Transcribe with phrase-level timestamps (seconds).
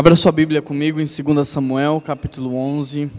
[0.00, 3.10] Abra sua Bíblia comigo em 2 Samuel, capítulo 11.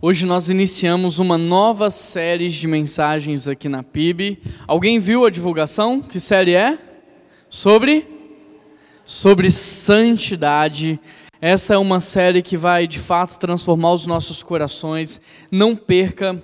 [0.00, 4.38] Hoje nós iniciamos uma nova série de mensagens aqui na PIB.
[4.68, 6.00] Alguém viu a divulgação?
[6.00, 6.78] Que série é?
[7.50, 8.06] Sobre?
[9.04, 11.00] Sobre santidade.
[11.40, 15.20] Essa é uma série que vai de fato transformar os nossos corações.
[15.50, 16.40] Não perca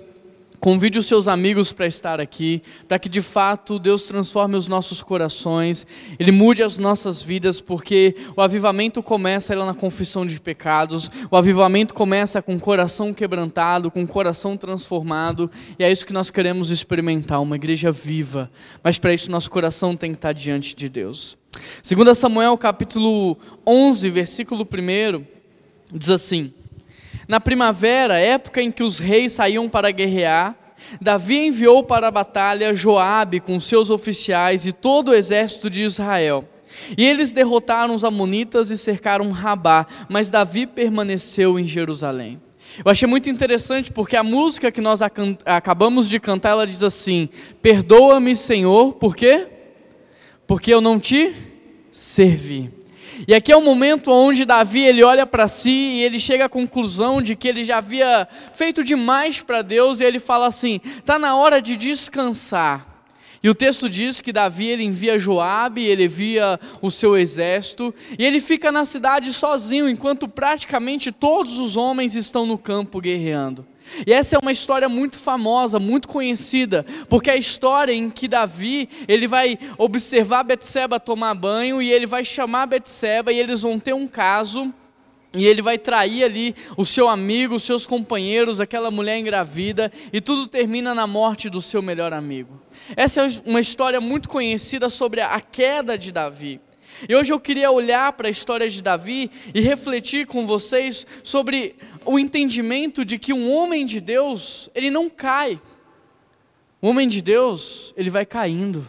[0.59, 5.01] Convide os seus amigos para estar aqui, para que de fato Deus transforme os nossos
[5.01, 5.87] corações,
[6.19, 11.37] Ele mude as nossas vidas, porque o avivamento começa lá na confissão de pecados, o
[11.37, 16.29] avivamento começa com o coração quebrantado, com o coração transformado, e é isso que nós
[16.29, 18.51] queremos experimentar, uma igreja viva,
[18.83, 21.37] mas para isso nosso coração tem que estar diante de Deus.
[21.87, 25.25] 2 Samuel capítulo 11, versículo 1,
[25.93, 26.53] diz assim:
[27.29, 30.55] na primavera, época em que os reis saíam para guerrear,
[30.99, 36.43] Davi enviou para a batalha Joabe com seus oficiais e todo o exército de Israel.
[36.97, 42.41] E eles derrotaram os amonitas e cercaram Rabá, mas Davi permaneceu em Jerusalém.
[42.83, 44.99] Eu achei muito interessante porque a música que nós
[45.45, 47.29] acabamos de cantar, ela diz assim:
[47.61, 49.47] Perdoa-me, Senhor, por quê?
[50.47, 51.31] Porque eu não te
[51.91, 52.78] servi.
[53.27, 56.49] E aqui é o momento onde Davi ele olha para si e ele chega à
[56.49, 61.19] conclusão de que ele já havia feito demais para Deus e ele fala assim: "Tá
[61.19, 62.89] na hora de descansar".
[63.41, 68.25] E o texto diz que Davi ele envia Joabe, ele envia o seu exército, e
[68.25, 73.65] ele fica na cidade sozinho, enquanto praticamente todos os homens estão no campo guerreando.
[74.05, 78.27] E essa é uma história muito famosa, muito conhecida, porque é a história em que
[78.27, 83.79] Davi, ele vai observar Betseba tomar banho e ele vai chamar Betseba e eles vão
[83.79, 84.73] ter um caso
[85.33, 90.19] e ele vai trair ali o seu amigo, os seus companheiros, aquela mulher engravida, e
[90.19, 92.59] tudo termina na morte do seu melhor amigo.
[92.95, 96.59] Essa é uma história muito conhecida sobre a queda de Davi.
[97.07, 101.75] E hoje eu queria olhar para a história de Davi e refletir com vocês sobre
[102.05, 105.61] o entendimento de que um homem de Deus, ele não cai.
[106.81, 108.85] O homem de Deus, ele vai caindo.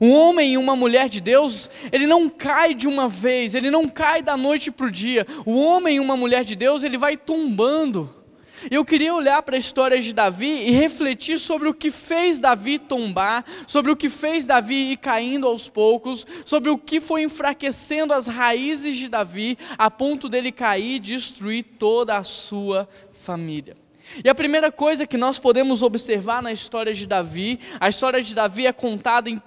[0.00, 3.88] Um homem e uma mulher de Deus, ele não cai de uma vez, ele não
[3.88, 5.26] cai da noite para o dia.
[5.44, 8.21] O homem e uma mulher de Deus, ele vai tombando.
[8.70, 12.78] Eu queria olhar para a história de Davi e refletir sobre o que fez Davi
[12.78, 18.12] tombar, sobre o que fez Davi ir caindo aos poucos, sobre o que foi enfraquecendo
[18.12, 23.81] as raízes de Davi a ponto dele cair e destruir toda a sua família.
[24.24, 28.34] E a primeira coisa que nós podemos observar na história de Davi, a história de
[28.34, 29.38] Davi é contada em 1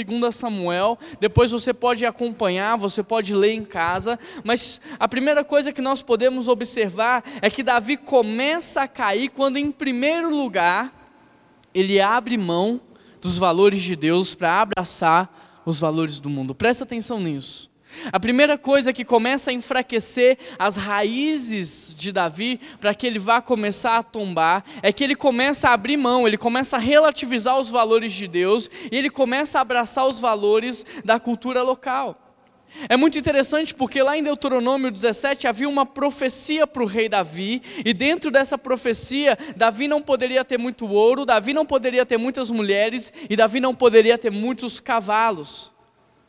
[0.00, 5.44] e 2 Samuel, depois você pode acompanhar, você pode ler em casa, mas a primeira
[5.44, 10.92] coisa que nós podemos observar é que Davi começa a cair quando, em primeiro lugar,
[11.74, 12.80] ele abre mão
[13.20, 16.54] dos valores de Deus para abraçar os valores do mundo.
[16.54, 17.71] Presta atenção nisso.
[18.12, 23.40] A primeira coisa que começa a enfraquecer as raízes de Davi para que ele vá
[23.40, 27.70] começar a tombar é que ele começa a abrir mão, ele começa a relativizar os
[27.70, 32.18] valores de Deus e ele começa a abraçar os valores da cultura local.
[32.88, 37.62] É muito interessante porque lá em Deuteronômio 17 havia uma profecia para o rei Davi,
[37.84, 42.50] e dentro dessa profecia, Davi não poderia ter muito ouro, Davi não poderia ter muitas
[42.50, 45.71] mulheres, e Davi não poderia ter muitos cavalos.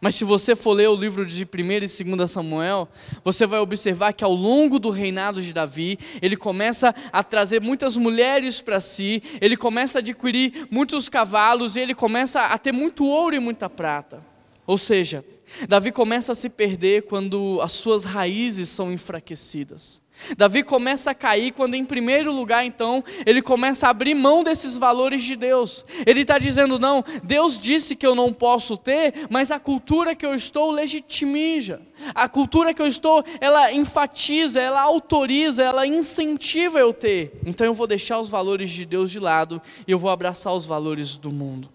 [0.03, 1.79] Mas se você for ler o livro de 1 e
[2.17, 2.89] 2 Samuel,
[3.23, 7.95] você vai observar que ao longo do reinado de Davi, ele começa a trazer muitas
[7.95, 13.05] mulheres para si, ele começa a adquirir muitos cavalos e ele começa a ter muito
[13.05, 14.32] ouro e muita prata.
[14.65, 15.25] Ou seja,
[15.67, 20.01] Davi começa a se perder quando as suas raízes são enfraquecidas.
[20.37, 24.77] Davi começa a cair quando, em primeiro lugar, então, ele começa a abrir mão desses
[24.77, 25.83] valores de Deus.
[26.05, 30.25] Ele está dizendo: não, Deus disse que eu não posso ter, mas a cultura que
[30.25, 31.81] eu estou legitimiza.
[32.13, 37.39] A cultura que eu estou, ela enfatiza, ela autoriza, ela incentiva eu ter.
[37.45, 40.65] Então eu vou deixar os valores de Deus de lado e eu vou abraçar os
[40.65, 41.69] valores do mundo.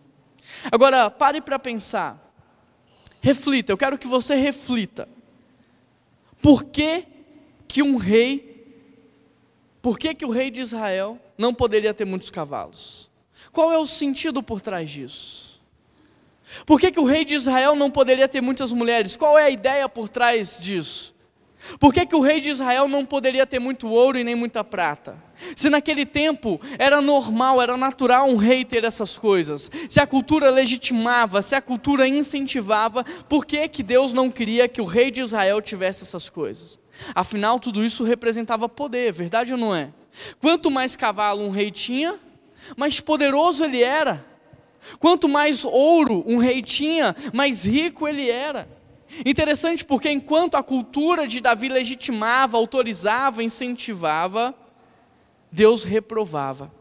[0.70, 2.28] Agora, pare para pensar.
[3.20, 5.09] Reflita, eu quero que você reflita.
[6.41, 7.05] Por que
[7.67, 8.67] que um rei,
[9.82, 13.11] por que, que o rei de Israel não poderia ter muitos cavalos?
[13.53, 15.61] Qual é o sentido por trás disso?
[16.65, 19.17] Por que, que o rei de Israel não poderia ter muitas mulheres?
[19.17, 21.15] Qual é a ideia por trás disso?
[21.78, 24.62] Por que, que o rei de Israel não poderia ter muito ouro e nem muita
[24.62, 25.16] prata?
[25.56, 30.50] Se naquele tempo era normal, era natural um rei ter essas coisas, se a cultura
[30.50, 35.20] legitimava, se a cultura incentivava, por que, que Deus não queria que o rei de
[35.20, 36.78] Israel tivesse essas coisas?
[37.14, 39.90] Afinal, tudo isso representava poder, verdade ou não é?
[40.40, 42.19] Quanto mais cavalo um rei tinha,
[42.76, 44.25] mais poderoso ele era.
[44.99, 48.78] Quanto mais ouro um rei tinha, mais rico ele era.
[49.25, 54.55] Interessante porque enquanto a cultura de Davi legitimava, autorizava, incentivava,
[55.50, 56.72] Deus reprovava.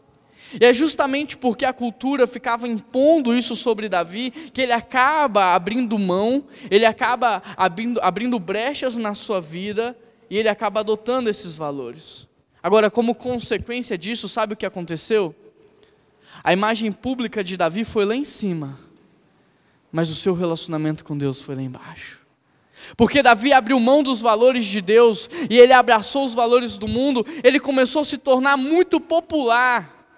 [0.60, 5.98] E é justamente porque a cultura ficava impondo isso sobre Davi que ele acaba abrindo
[5.98, 9.96] mão, ele acaba abrindo, abrindo brechas na sua vida
[10.30, 12.26] e ele acaba adotando esses valores.
[12.62, 15.34] Agora, como consequência disso, sabe o que aconteceu?
[16.42, 18.78] A imagem pública de Davi foi lá em cima,
[19.98, 22.20] mas o seu relacionamento com Deus foi lá embaixo.
[22.96, 27.26] Porque Davi abriu mão dos valores de Deus e ele abraçou os valores do mundo,
[27.42, 30.08] ele começou a se tornar muito popular.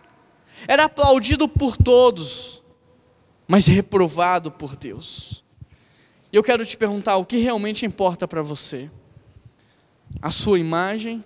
[0.68, 2.62] Era aplaudido por todos,
[3.48, 5.42] mas reprovado por Deus.
[6.30, 8.90] E eu quero te perguntar: o que realmente importa para você?
[10.20, 11.24] A sua imagem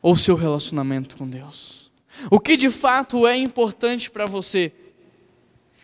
[0.00, 1.90] ou o seu relacionamento com Deus?
[2.30, 4.72] O que de fato é importante para você?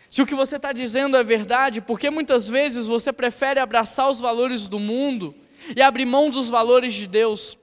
[0.09, 4.19] Se o que você está dizendo é verdade, porque muitas vezes você prefere abraçar os
[4.19, 5.35] valores do mundo
[5.75, 7.57] e abrir mão dos valores de Deus.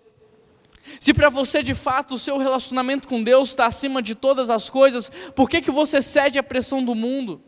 [1.00, 4.68] Se para você de fato o seu relacionamento com Deus está acima de todas as
[4.68, 7.40] coisas, por que, que você cede à pressão do mundo?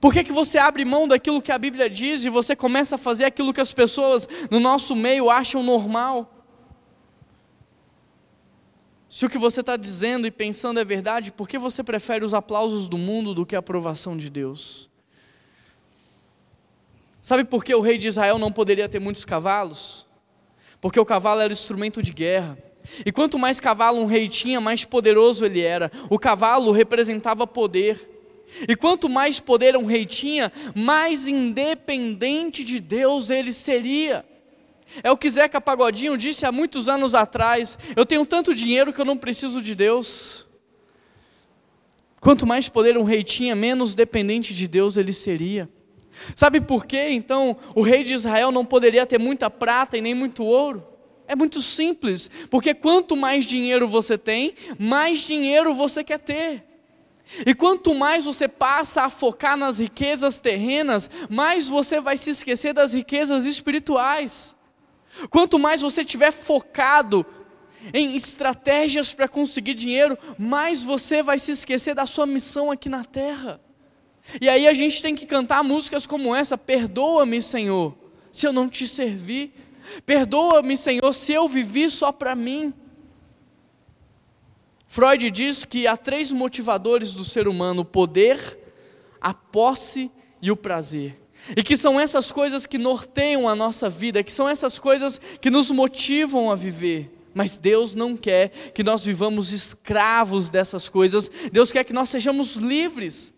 [0.00, 2.98] Por que, que você abre mão daquilo que a Bíblia diz e você começa a
[2.98, 6.39] fazer aquilo que as pessoas no nosso meio acham normal?
[9.10, 12.32] Se o que você está dizendo e pensando é verdade, por que você prefere os
[12.32, 14.88] aplausos do mundo do que a aprovação de Deus?
[17.20, 20.06] Sabe por que o rei de Israel não poderia ter muitos cavalos?
[20.80, 22.56] Porque o cavalo era instrumento de guerra.
[23.04, 25.90] E quanto mais cavalo um rei tinha, mais poderoso ele era.
[26.08, 28.08] O cavalo representava poder.
[28.68, 34.24] E quanto mais poder um rei tinha, mais independente de Deus ele seria.
[35.02, 39.00] É o que Zeca Pagodinho disse há muitos anos atrás: Eu tenho tanto dinheiro que
[39.00, 40.46] eu não preciso de Deus.
[42.20, 45.68] Quanto mais poder um rei tinha, menos dependente de Deus ele seria.
[46.34, 50.14] Sabe por quê, então, o rei de Israel não poderia ter muita prata e nem
[50.14, 50.86] muito ouro?
[51.26, 56.64] É muito simples, porque quanto mais dinheiro você tem, mais dinheiro você quer ter.
[57.46, 62.74] E quanto mais você passa a focar nas riquezas terrenas, mais você vai se esquecer
[62.74, 64.56] das riquezas espirituais.
[65.28, 67.26] Quanto mais você estiver focado
[67.92, 73.04] em estratégias para conseguir dinheiro, mais você vai se esquecer da sua missão aqui na
[73.04, 73.60] terra.
[74.40, 77.96] E aí a gente tem que cantar músicas como essa: Perdoa-me, Senhor,
[78.30, 79.52] se eu não te servi.
[80.04, 82.72] Perdoa-me, Senhor, se eu vivi só para mim.
[84.86, 88.58] Freud diz que há três motivadores do ser humano: o poder,
[89.20, 90.10] a posse
[90.42, 91.20] e o prazer.
[91.56, 95.50] E que são essas coisas que norteiam a nossa vida, que são essas coisas que
[95.50, 97.10] nos motivam a viver.
[97.34, 102.56] Mas Deus não quer que nós vivamos escravos dessas coisas, Deus quer que nós sejamos
[102.56, 103.32] livres.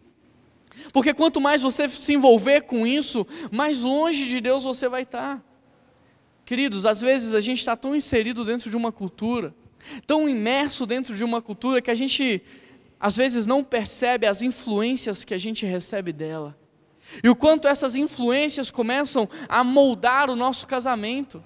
[0.93, 5.43] Porque quanto mais você se envolver com isso, mais longe de Deus você vai estar.
[6.45, 9.55] Queridos, às vezes a gente está tão inserido dentro de uma cultura,
[10.07, 12.43] tão imerso dentro de uma cultura, que a gente
[12.99, 16.57] às vezes não percebe as influências que a gente recebe dela.
[17.23, 21.43] E o quanto essas influências começam a moldar o nosso casamento.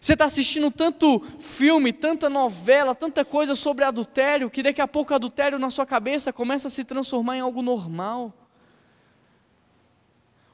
[0.00, 5.12] Você está assistindo tanto filme, tanta novela, tanta coisa sobre adultério, que daqui a pouco
[5.12, 8.32] o adultério na sua cabeça começa a se transformar em algo normal.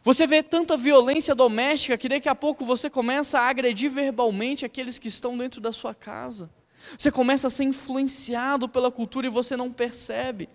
[0.02, 4.99] Você vê tanta violência doméstica que daqui a pouco você começa a agredir verbalmente aqueles
[4.99, 6.50] que estão dentro da sua casa.
[6.99, 10.49] Você começa a ser influenciado pela cultura e você não percebe.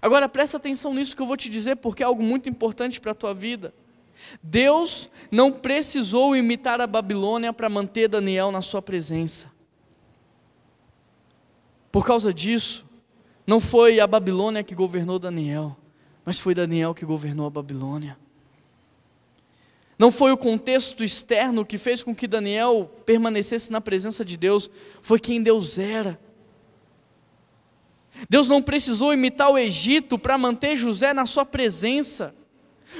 [0.00, 3.12] Agora presta atenção nisso que eu vou te dizer, porque é algo muito importante para
[3.12, 3.74] a tua vida.
[4.42, 9.50] Deus não precisou imitar a Babilônia para manter Daniel na sua presença.
[11.90, 12.86] Por causa disso,
[13.46, 15.76] não foi a Babilônia que governou Daniel,
[16.24, 18.16] mas foi Daniel que governou a Babilônia.
[19.98, 24.70] Não foi o contexto externo que fez com que Daniel permanecesse na presença de Deus,
[25.02, 26.18] foi quem Deus era.
[28.28, 32.34] Deus não precisou imitar o Egito para manter José na sua presença.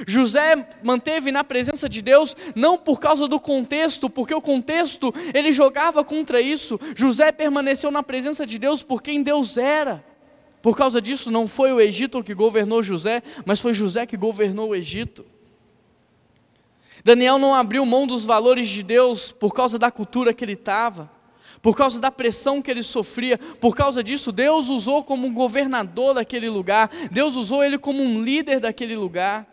[0.07, 5.51] José manteve na presença de Deus não por causa do contexto, porque o contexto ele
[5.51, 6.79] jogava contra isso.
[6.95, 10.03] José permaneceu na presença de Deus por quem Deus era.
[10.61, 14.69] Por causa disso, não foi o Egito que governou José, mas foi José que governou
[14.69, 15.25] o Egito.
[17.03, 21.09] Daniel não abriu mão dos valores de Deus por causa da cultura que ele estava
[21.61, 26.15] por causa da pressão que ele sofria, por causa disso, Deus usou como um governador
[26.15, 29.47] daquele lugar, Deus usou ele como um líder daquele lugar.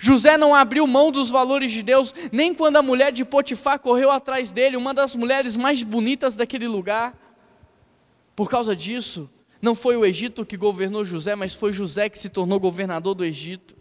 [0.00, 4.10] José não abriu mão dos valores de Deus, nem quando a mulher de Potifar correu
[4.10, 7.14] atrás dele, uma das mulheres mais bonitas daquele lugar.
[8.34, 9.30] Por causa disso,
[9.60, 13.24] não foi o Egito que governou José, mas foi José que se tornou governador do
[13.24, 13.76] Egito.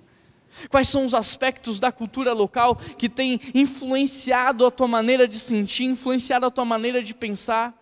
[0.69, 5.85] Quais são os aspectos da cultura local que têm influenciado a tua maneira de sentir,
[5.85, 7.73] influenciado a tua maneira de pensar?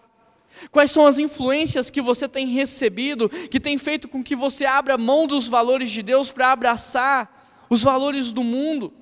[0.69, 4.97] Quais são as influências que você tem recebido, que tem feito com que você abra
[4.97, 8.93] mão dos valores de Deus para abraçar os valores do mundo?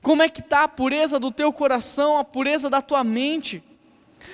[0.00, 3.62] Como é que está a pureza do teu coração, a pureza da tua mente?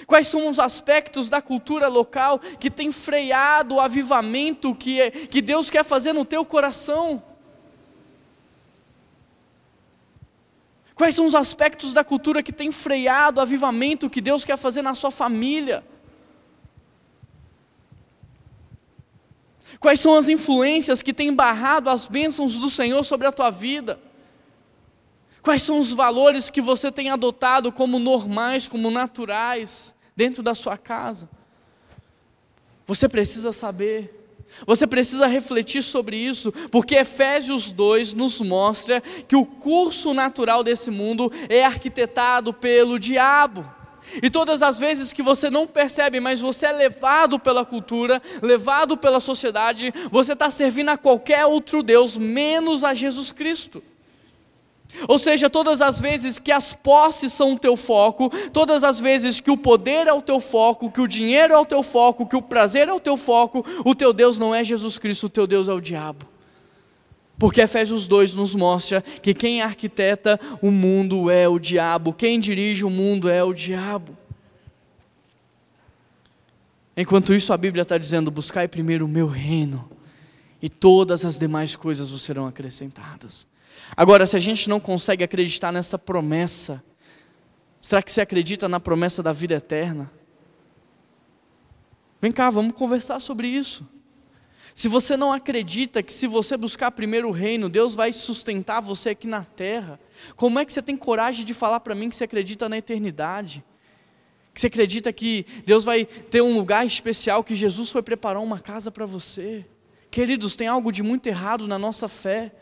[0.07, 5.43] Quais são os aspectos da cultura local que tem freado o avivamento que, é, que
[5.43, 7.23] Deus quer fazer no teu coração?
[10.99, 14.83] Quais são os aspectos da cultura que tem freado o avivamento que Deus quer fazer
[14.83, 15.85] na sua família?
[19.78, 24.00] Quais são as influências que têm barrado as bênçãos do Senhor sobre a tua vida?
[25.40, 30.76] Quais são os valores que você tem adotado como normais, como naturais, dentro da sua
[30.76, 31.31] casa?
[32.87, 34.18] Você precisa saber.
[34.67, 40.90] Você precisa refletir sobre isso, porque Efésios 2 nos mostra que o curso natural desse
[40.90, 43.78] mundo é arquitetado pelo diabo.
[44.23, 48.97] E todas as vezes que você não percebe, mas você é levado pela cultura, levado
[48.97, 53.83] pela sociedade, você está servindo a qualquer outro Deus, menos a Jesus Cristo.
[55.07, 59.38] Ou seja, todas as vezes que as posses são o teu foco, todas as vezes
[59.38, 62.37] que o poder é o teu foco, que o dinheiro é o teu foco, que
[62.37, 65.47] o prazer é o teu foco, o teu Deus não é Jesus Cristo, o teu
[65.47, 66.26] Deus é o diabo.
[67.38, 72.85] Porque Efésios 2 nos mostra que quem arquiteta o mundo é o diabo, quem dirige
[72.85, 74.16] o mundo é o diabo.
[76.97, 79.88] Enquanto isso, a Bíblia está dizendo: buscai primeiro o meu reino,
[80.61, 83.47] e todas as demais coisas vos serão acrescentadas.
[83.97, 86.83] Agora, se a gente não consegue acreditar nessa promessa,
[87.80, 90.11] será que você acredita na promessa da vida eterna?
[92.21, 93.87] Vem cá, vamos conversar sobre isso.
[94.75, 99.11] Se você não acredita que se você buscar primeiro o reino, Deus vai sustentar você
[99.11, 99.99] aqui na terra,
[100.37, 103.64] como é que você tem coragem de falar para mim que você acredita na eternidade?
[104.54, 108.61] Que você acredita que Deus vai ter um lugar especial, que Jesus foi preparar uma
[108.61, 109.66] casa para você?
[110.11, 112.52] Queridos, tem algo de muito errado na nossa fé.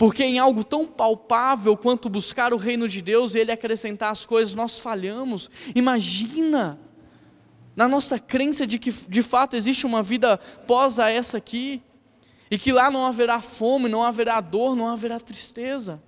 [0.00, 4.24] Porque em algo tão palpável quanto buscar o reino de Deus e Ele acrescentar as
[4.24, 5.50] coisas, nós falhamos.
[5.74, 6.80] Imagina,
[7.76, 11.82] na nossa crença de que de fato existe uma vida pós a essa aqui,
[12.50, 16.02] e que lá não haverá fome, não haverá dor, não haverá tristeza.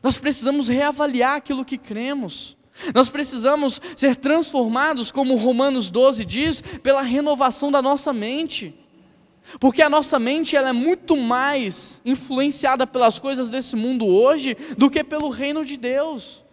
[0.00, 2.56] Nós precisamos reavaliar aquilo que cremos.
[2.94, 8.72] Nós precisamos ser transformados, como Romanos 12 diz, pela renovação da nossa mente.
[9.58, 14.90] Porque a nossa mente ela é muito mais influenciada pelas coisas desse mundo hoje do
[14.90, 16.44] que pelo reino de Deus.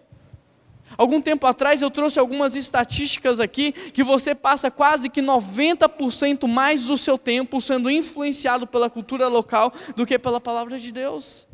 [0.98, 6.86] Algum tempo atrás eu trouxe algumas estatísticas aqui que você passa quase que 90% mais
[6.86, 11.48] do seu tempo sendo influenciado pela cultura local do que pela palavra de Deus.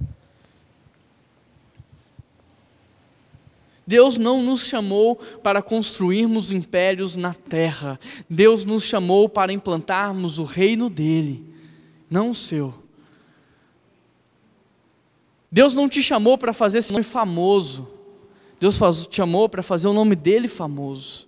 [3.85, 7.99] Deus não nos chamou para construirmos impérios na terra.
[8.29, 11.43] Deus nos chamou para implantarmos o reino dele,
[12.09, 12.73] não o seu.
[15.51, 17.87] Deus não te chamou para fazer esse nome famoso.
[18.59, 21.27] Deus te chamou para fazer o nome dele famoso.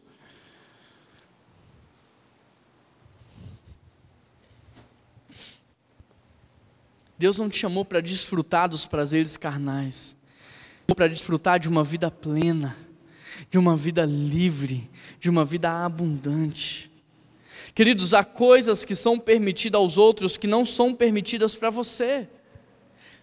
[7.18, 10.18] Deus não te chamou para desfrutar dos prazeres carnais
[10.94, 12.76] para desfrutar de uma vida plena,
[13.50, 14.90] de uma vida livre,
[15.20, 16.92] de uma vida abundante.
[17.74, 22.28] Queridos, há coisas que são permitidas aos outros que não são permitidas para você.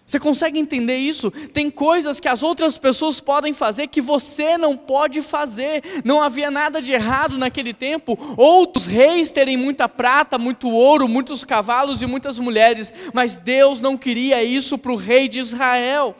[0.05, 1.31] Você consegue entender isso?
[1.31, 5.83] Tem coisas que as outras pessoas podem fazer que você não pode fazer.
[6.05, 8.19] Não havia nada de errado naquele tempo.
[8.37, 13.97] Outros reis terem muita prata, muito ouro, muitos cavalos e muitas mulheres, mas Deus não
[13.97, 16.15] queria isso para o rei de Israel.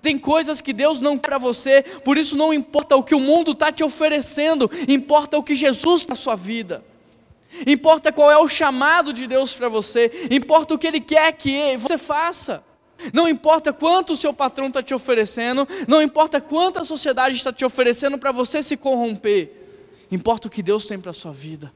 [0.00, 3.20] Tem coisas que Deus não quer para você, por isso não importa o que o
[3.20, 6.84] mundo está te oferecendo, importa o que Jesus na sua vida.
[7.66, 11.76] Importa qual é o chamado de Deus para você, importa o que Ele quer que
[11.76, 12.64] você faça.
[13.12, 17.52] Não importa quanto o seu patrão está te oferecendo, não importa quanto a sociedade está
[17.52, 19.50] te oferecendo para você se corromper,
[20.10, 21.72] importa o que Deus tem para a sua vida.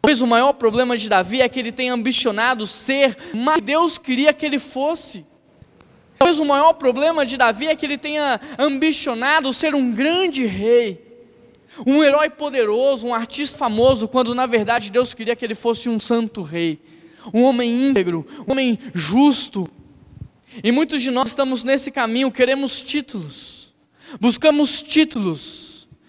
[0.00, 4.32] Talvez o maior problema de Davi é que ele tem ambicionado ser, mas Deus queria
[4.32, 5.26] que ele fosse.
[6.18, 11.04] Talvez o maior problema de Davi é que ele tenha ambicionado ser um grande rei,
[11.86, 16.00] um herói poderoso, um artista famoso, quando na verdade Deus queria que ele fosse um
[16.00, 16.80] santo rei,
[17.34, 19.68] um homem íntegro, um homem justo.
[20.64, 23.74] E muitos de nós estamos nesse caminho, queremos títulos,
[24.18, 25.66] buscamos títulos.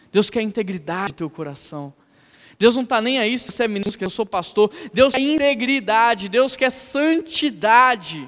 [0.10, 1.94] Deus quer integridade no teu coração.
[2.58, 4.72] Deus não está nem aí se você é menino, que eu sou pastor.
[4.94, 8.28] Deus quer integridade, Deus quer santidade.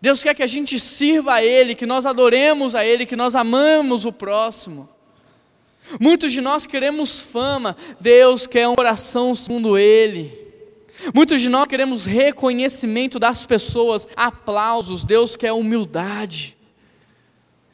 [0.00, 3.34] Deus quer que a gente sirva a Ele, que nós adoremos a Ele, que nós
[3.34, 4.88] amamos o próximo.
[5.98, 10.32] Muitos de nós queremos fama, Deus quer um coração segundo Ele.
[11.14, 16.56] Muitos de nós queremos reconhecimento das pessoas, aplausos, Deus quer humildade.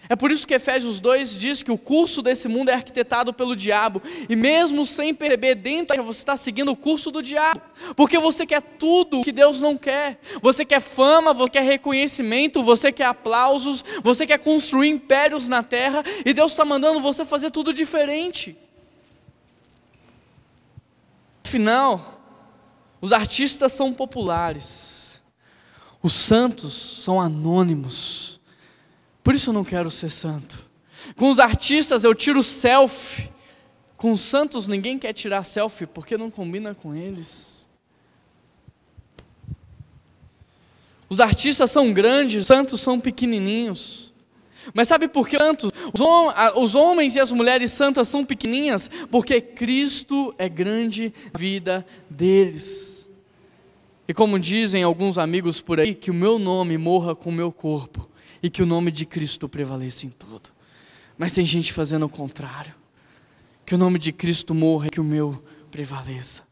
[0.08, 3.56] É por isso que Efésios 2 diz que o curso desse mundo é arquitetado pelo
[3.56, 7.60] diabo, e mesmo sem perceber dentro, você está seguindo o curso do diabo,
[7.96, 10.20] porque você quer tudo que Deus não quer.
[10.40, 16.02] Você quer fama, você quer reconhecimento, você quer aplausos, você quer construir impérios na terra,
[16.24, 18.56] e Deus está mandando você fazer tudo diferente.
[21.44, 22.20] Afinal,
[23.00, 25.22] os artistas são populares,
[26.02, 26.72] os santos
[27.02, 28.35] são anônimos.
[29.26, 30.64] Por isso eu não quero ser santo.
[31.16, 33.28] Com os artistas eu tiro selfie.
[33.96, 37.66] Com os santos ninguém quer tirar selfie porque não combina com eles.
[41.08, 44.14] Os artistas são grandes, os santos são pequenininhos.
[44.72, 45.72] Mas sabe por que santos?
[46.54, 53.10] Os homens e as mulheres santas são pequenininhas porque Cristo é grande na vida deles.
[54.06, 57.50] E como dizem alguns amigos por aí, que o meu nome morra com o meu
[57.50, 58.08] corpo
[58.42, 60.50] e que o nome de Cristo prevaleça em tudo.
[61.16, 62.74] Mas tem gente fazendo o contrário.
[63.64, 66.44] Que o nome de Cristo morra e que o meu prevaleça.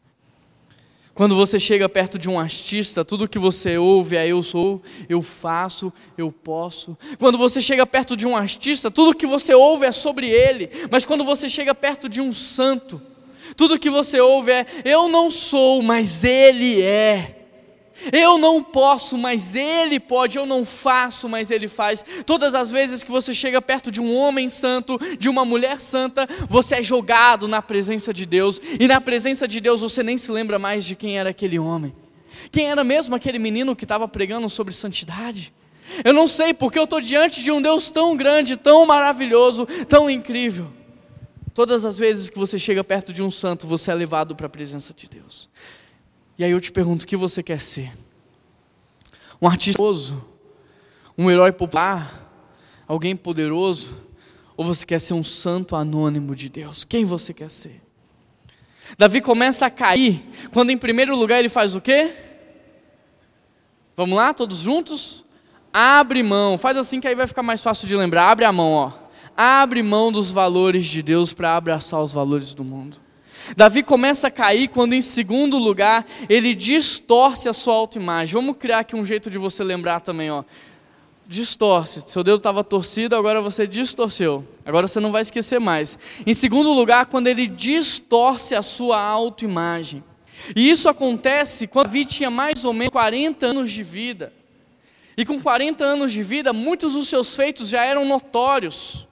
[1.13, 5.21] Quando você chega perto de um artista, tudo que você ouve é eu sou, eu
[5.21, 6.97] faço, eu posso.
[7.17, 10.69] Quando você chega perto de um artista, tudo que você ouve é sobre ele.
[10.91, 13.01] Mas quando você chega perto de um santo,
[13.55, 17.34] tudo que você ouve é eu não sou, mas ele é.
[18.11, 20.37] Eu não posso, mas Ele pode.
[20.37, 22.03] Eu não faço, mas Ele faz.
[22.25, 26.27] Todas as vezes que você chega perto de um homem santo, de uma mulher santa,
[26.47, 28.61] você é jogado na presença de Deus.
[28.79, 31.93] E na presença de Deus você nem se lembra mais de quem era aquele homem.
[32.51, 35.53] Quem era mesmo aquele menino que estava pregando sobre santidade?
[36.03, 40.09] Eu não sei, porque eu estou diante de um Deus tão grande, tão maravilhoso, tão
[40.09, 40.67] incrível.
[41.53, 44.49] Todas as vezes que você chega perto de um santo, você é levado para a
[44.49, 45.49] presença de Deus.
[46.37, 47.91] E aí eu te pergunto: o que você quer ser?
[49.41, 49.81] Um artista?
[51.17, 52.23] Um herói popular?
[52.87, 53.95] Alguém poderoso?
[54.57, 56.83] Ou você quer ser um santo anônimo de Deus?
[56.83, 57.81] Quem você quer ser?
[58.97, 60.21] Davi começa a cair
[60.53, 62.13] quando, em primeiro lugar, ele faz o quê?
[63.97, 65.25] Vamos lá, todos juntos?
[65.73, 68.29] Abre mão, faz assim que aí vai ficar mais fácil de lembrar.
[68.29, 68.91] Abre a mão, ó.
[69.35, 72.97] Abre mão dos valores de Deus para abraçar os valores do mundo.
[73.55, 78.33] Davi começa a cair quando, em segundo lugar, ele distorce a sua autoimagem.
[78.33, 80.43] Vamos criar aqui um jeito de você lembrar também, ó.
[81.27, 82.03] Distorce.
[82.05, 84.45] Seu dedo estava torcido, agora você distorceu.
[84.65, 85.97] Agora você não vai esquecer mais.
[86.25, 90.03] Em segundo lugar, quando ele distorce a sua autoimagem.
[90.55, 94.33] E isso acontece quando Davi tinha mais ou menos 40 anos de vida.
[95.17, 99.04] E com 40 anos de vida, muitos dos seus feitos já eram notórios.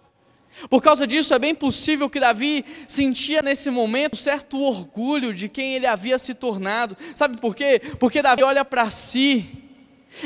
[0.69, 5.49] Por causa disso, é bem possível que Davi sentia nesse momento um certo orgulho de
[5.49, 6.97] quem ele havia se tornado.
[7.15, 7.81] Sabe por quê?
[7.99, 9.63] Porque Davi olha para si,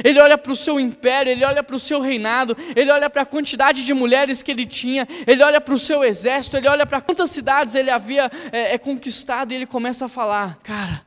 [0.04, 3.23] ele olha para o seu império, ele olha para o seu reinado, ele olha para
[3.23, 6.86] a quantidade de mulheres que ele tinha, ele olha para o seu exército, ele olha
[6.86, 11.04] para quantas cidades ele havia é, é, conquistado e ele começa a falar: Cara,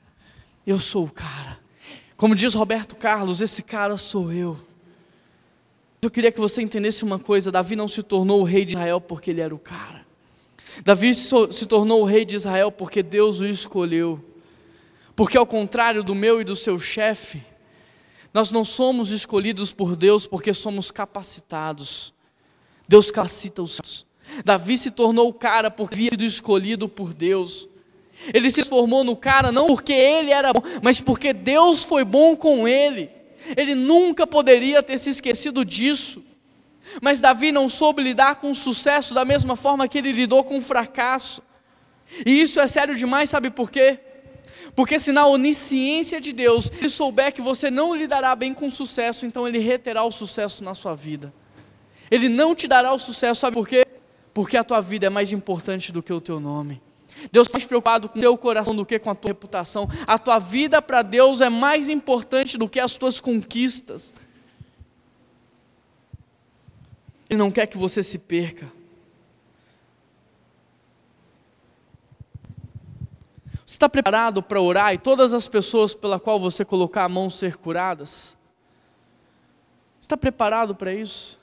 [0.66, 1.58] eu sou o cara.
[2.16, 4.69] Como diz Roberto Carlos, esse cara sou eu.
[6.02, 9.00] Eu queria que você entendesse uma coisa: Davi não se tornou o rei de Israel
[9.00, 10.06] porque ele era o cara.
[10.84, 14.24] Davi se tornou o rei de Israel porque Deus o escolheu.
[15.14, 17.42] Porque, ao contrário do meu e do seu chefe,
[18.32, 22.14] nós não somos escolhidos por Deus porque somos capacitados.
[22.88, 24.06] Deus capacita os santos.
[24.44, 27.68] Davi se tornou o cara porque havia sido escolhido por Deus.
[28.32, 32.34] Ele se transformou no cara não porque ele era bom, mas porque Deus foi bom
[32.36, 33.10] com ele.
[33.56, 36.22] Ele nunca poderia ter se esquecido disso.
[37.00, 40.58] Mas Davi não soube lidar com o sucesso da mesma forma que ele lidou com
[40.58, 41.42] o fracasso.
[42.26, 43.98] E isso é sério demais, sabe por quê?
[44.74, 48.70] Porque se na onisciência de Deus ele souber que você não lidará bem com o
[48.70, 51.32] sucesso, então ele reterá o sucesso na sua vida.
[52.10, 53.86] Ele não te dará o sucesso, sabe por quê?
[54.34, 56.80] Porque a tua vida é mais importante do que o teu nome.
[57.30, 59.88] Deus está mais preocupado com o teu coração do que com a tua reputação.
[60.06, 64.14] A tua vida para Deus é mais importante do que as tuas conquistas.
[67.28, 68.66] Ele não quer que você se perca.
[73.64, 77.30] Você está preparado para orar e todas as pessoas pela qual você colocar a mão
[77.30, 78.36] ser curadas?
[80.00, 81.38] Está preparado para isso?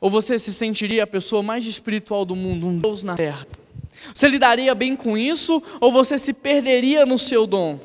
[0.00, 3.46] Ou você se sentiria a pessoa mais espiritual do mundo, um Deus na terra?
[4.14, 7.78] Você lidaria bem com isso ou você se perderia no seu dom?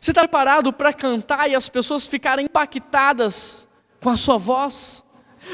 [0.00, 3.66] Você está preparado para cantar e as pessoas ficarem impactadas
[4.00, 5.02] com a sua voz?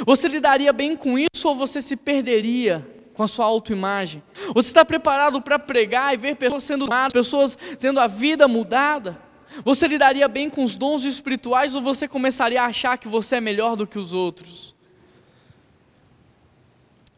[0.07, 4.23] Você lidaria bem com isso ou você se perderia com a sua autoimagem?
[4.55, 9.19] Você está preparado para pregar e ver pessoas sendo amadas, pessoas tendo a vida mudada?
[9.65, 13.41] Você lidaria bem com os dons espirituais ou você começaria a achar que você é
[13.41, 14.74] melhor do que os outros?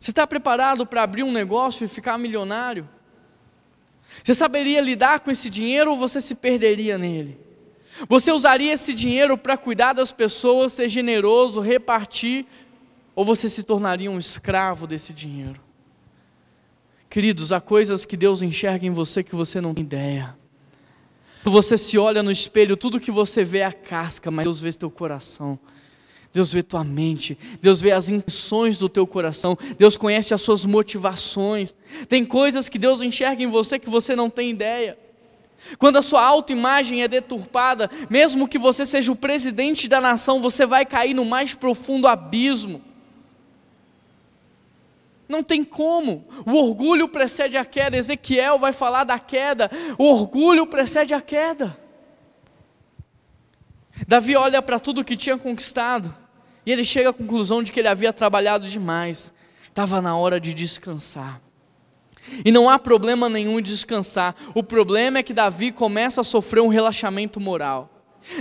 [0.07, 2.88] Você está preparado para abrir um negócio e ficar milionário?
[4.23, 7.37] Você saberia lidar com esse dinheiro ou você se perderia nele?
[8.09, 12.47] Você usaria esse dinheiro para cuidar das pessoas, ser generoso, repartir,
[13.16, 15.61] ou você se tornaria um escravo desse dinheiro?
[17.11, 20.38] Queridos, há coisas que Deus enxerga em você que você não tem ideia.
[21.42, 24.73] Você se olha no espelho, tudo que você vê é a casca, mas Deus vê
[24.73, 25.59] teu coração.
[26.37, 30.66] Deus vê tua mente, Deus vê as intenções do teu coração, Deus conhece as suas
[30.66, 31.75] motivações.
[32.11, 34.99] Tem coisas que Deus enxerga em você que você não tem ideia.
[35.79, 40.66] Quando a sua autoimagem é deturpada, mesmo que você seja o presidente da nação, você
[40.66, 42.83] vai cair no mais profundo abismo.
[45.27, 46.27] Não tem como.
[46.46, 47.96] O orgulho precede a queda.
[47.96, 49.70] Ezequiel vai falar da queda.
[49.96, 51.81] O orgulho precede a queda.
[54.07, 56.25] Davi olha para tudo que tinha conquistado
[56.66, 59.33] e ele chega à conclusão de que ele havia trabalhado demais.
[59.68, 61.40] Estava na hora de descansar.
[62.44, 64.35] E não há problema nenhum em descansar.
[64.52, 67.90] O problema é que Davi começa a sofrer um relaxamento moral.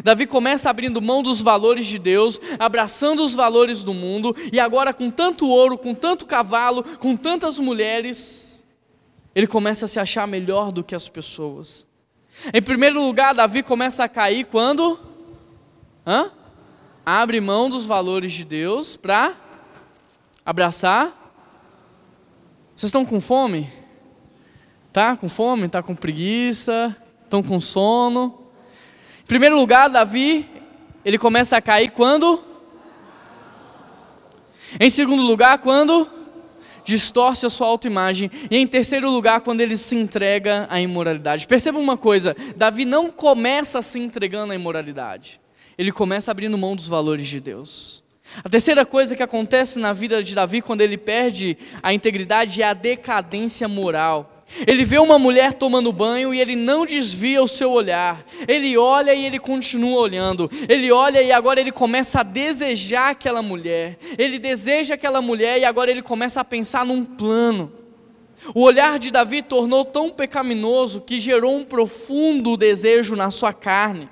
[0.03, 4.91] Davi começa abrindo mão dos valores de Deus, abraçando os valores do mundo, e agora,
[4.91, 8.63] com tanto ouro, com tanto cavalo, com tantas mulheres,
[9.35, 11.85] ele começa a se achar melhor do que as pessoas.
[12.51, 14.99] Em primeiro lugar, Davi começa a cair quando?
[16.05, 16.31] Hã?
[17.05, 19.35] Abre mão dos valores de Deus para
[20.43, 21.13] abraçar.
[22.75, 23.71] Vocês estão com fome?
[24.91, 25.69] Tá com fome?
[25.69, 26.97] Tá com preguiça?
[27.23, 28.49] Estão com sono?
[29.21, 30.49] Em primeiro lugar, Davi,
[31.03, 32.43] ele começa a cair quando?
[34.79, 36.09] Em segundo lugar, quando?
[36.83, 38.31] Distorce a sua autoimagem.
[38.49, 41.45] E em terceiro lugar, quando ele se entrega à imoralidade.
[41.45, 45.39] Perceba uma coisa: Davi não começa se entregando à imoralidade,
[45.77, 48.03] ele começa abrindo mão dos valores de Deus.
[48.43, 52.65] A terceira coisa que acontece na vida de Davi quando ele perde a integridade é
[52.65, 54.31] a decadência moral.
[54.67, 58.23] Ele vê uma mulher tomando banho e ele não desvia o seu olhar.
[58.47, 60.49] Ele olha e ele continua olhando.
[60.69, 63.97] Ele olha e agora ele começa a desejar aquela mulher.
[64.17, 67.71] Ele deseja aquela mulher e agora ele começa a pensar num plano.
[68.53, 74.07] O olhar de Davi tornou tão pecaminoso que gerou um profundo desejo na sua carne.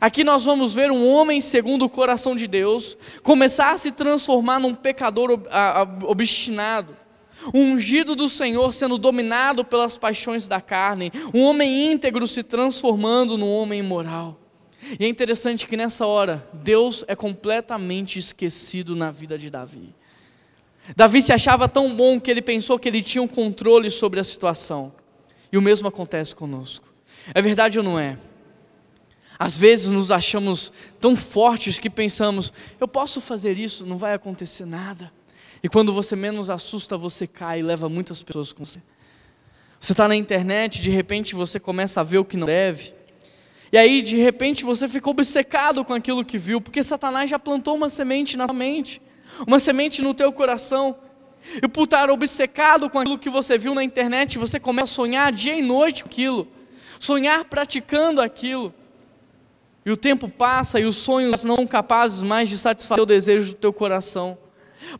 [0.00, 4.58] Aqui nós vamos ver um homem segundo o coração de Deus começar a se transformar
[4.58, 5.30] num pecador
[6.04, 6.96] obstinado
[7.54, 13.50] ungido do Senhor sendo dominado pelas paixões da carne, um homem íntegro se transformando num
[13.50, 14.40] homem imoral.
[14.98, 19.94] E é interessante que nessa hora, Deus é completamente esquecido na vida de Davi.
[20.94, 24.24] Davi se achava tão bom que ele pensou que ele tinha um controle sobre a
[24.24, 24.92] situação.
[25.50, 26.92] E o mesmo acontece conosco.
[27.34, 28.16] É verdade ou não é?
[29.38, 34.64] Às vezes nos achamos tão fortes que pensamos: eu posso fazer isso, não vai acontecer
[34.64, 35.12] nada.
[35.62, 38.80] E quando você menos assusta, você cai e leva muitas pessoas com você.
[39.78, 42.94] Você está na internet, de repente você começa a ver o que não deve.
[43.72, 47.74] E aí, de repente, você fica obcecado com aquilo que viu, porque Satanás já plantou
[47.74, 49.02] uma semente na sua mente,
[49.46, 50.96] uma semente no teu coração.
[51.62, 55.32] E por estar obcecado com aquilo que você viu na internet, você começa a sonhar
[55.32, 56.48] dia e noite aquilo,
[56.98, 58.72] sonhar praticando aquilo.
[59.86, 63.52] E o tempo passa e os sonhos não são capazes mais de satisfazer o desejo
[63.52, 64.36] do teu coração.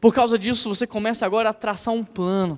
[0.00, 2.56] Por causa disso, você começa agora a traçar um plano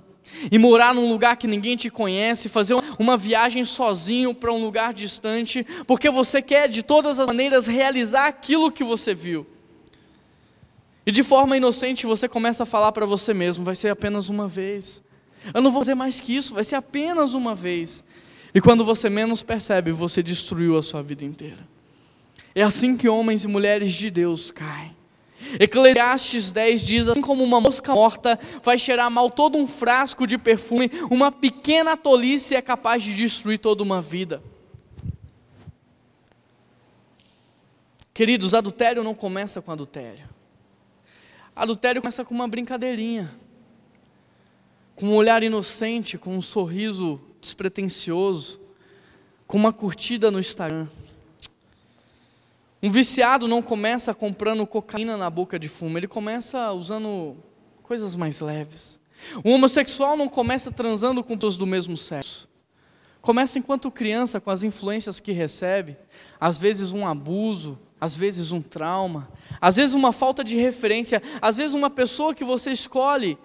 [0.53, 4.93] e morar num lugar que ninguém te conhece, fazer uma viagem sozinho para um lugar
[4.93, 9.47] distante, porque você quer de todas as maneiras realizar aquilo que você viu.
[11.07, 14.47] E de forma inocente você começa a falar para você mesmo: vai ser apenas uma
[14.47, 15.03] vez.
[15.55, 18.05] Eu não vou fazer mais que isso, vai ser apenas uma vez.
[18.55, 21.78] E quando você menos percebe, você destruiu a sua vida inteira.
[22.55, 24.97] É assim que homens e mulheres de Deus caem.
[25.59, 30.37] Eclesiastes 10 diz: assim como uma mosca morta vai cheirar mal todo um frasco de
[30.37, 34.43] perfume, uma pequena tolice é capaz de destruir toda uma vida.
[38.13, 40.29] Queridos, adultério não começa com adultério.
[41.55, 43.33] Adultério começa com uma brincadeirinha,
[44.97, 48.61] com um olhar inocente, com um sorriso despretensioso,
[49.47, 50.89] com uma curtida no Instagram.
[52.83, 57.37] Um viciado não começa comprando cocaína na boca de fumo, ele começa usando
[57.83, 59.01] coisas mais leves.
[59.45, 62.49] Um homossexual não começa transando com pessoas do mesmo sexo.
[63.21, 65.97] Começa enquanto criança com as influências que recebe,
[66.41, 69.29] às vezes um abuso, às vezes um trauma,
[69.61, 73.37] às vezes uma falta de referência, às vezes uma pessoa que você escolhe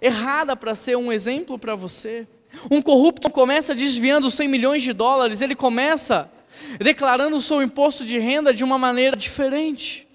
[0.00, 2.28] errada para ser um exemplo para você.
[2.70, 6.30] Um corrupto começa desviando 100 milhões de dólares, ele começa
[6.78, 10.06] declarando o seu imposto de renda de uma maneira diferente.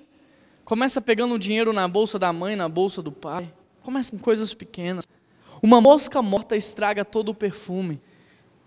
[0.63, 3.51] Começa pegando o dinheiro na bolsa da mãe, na bolsa do pai.
[3.82, 5.08] Começa com coisas pequenas.
[5.62, 8.01] Uma mosca morta estraga todo o perfume.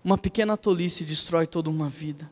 [0.02, 2.30] Uma pequena tolice destrói toda uma vida.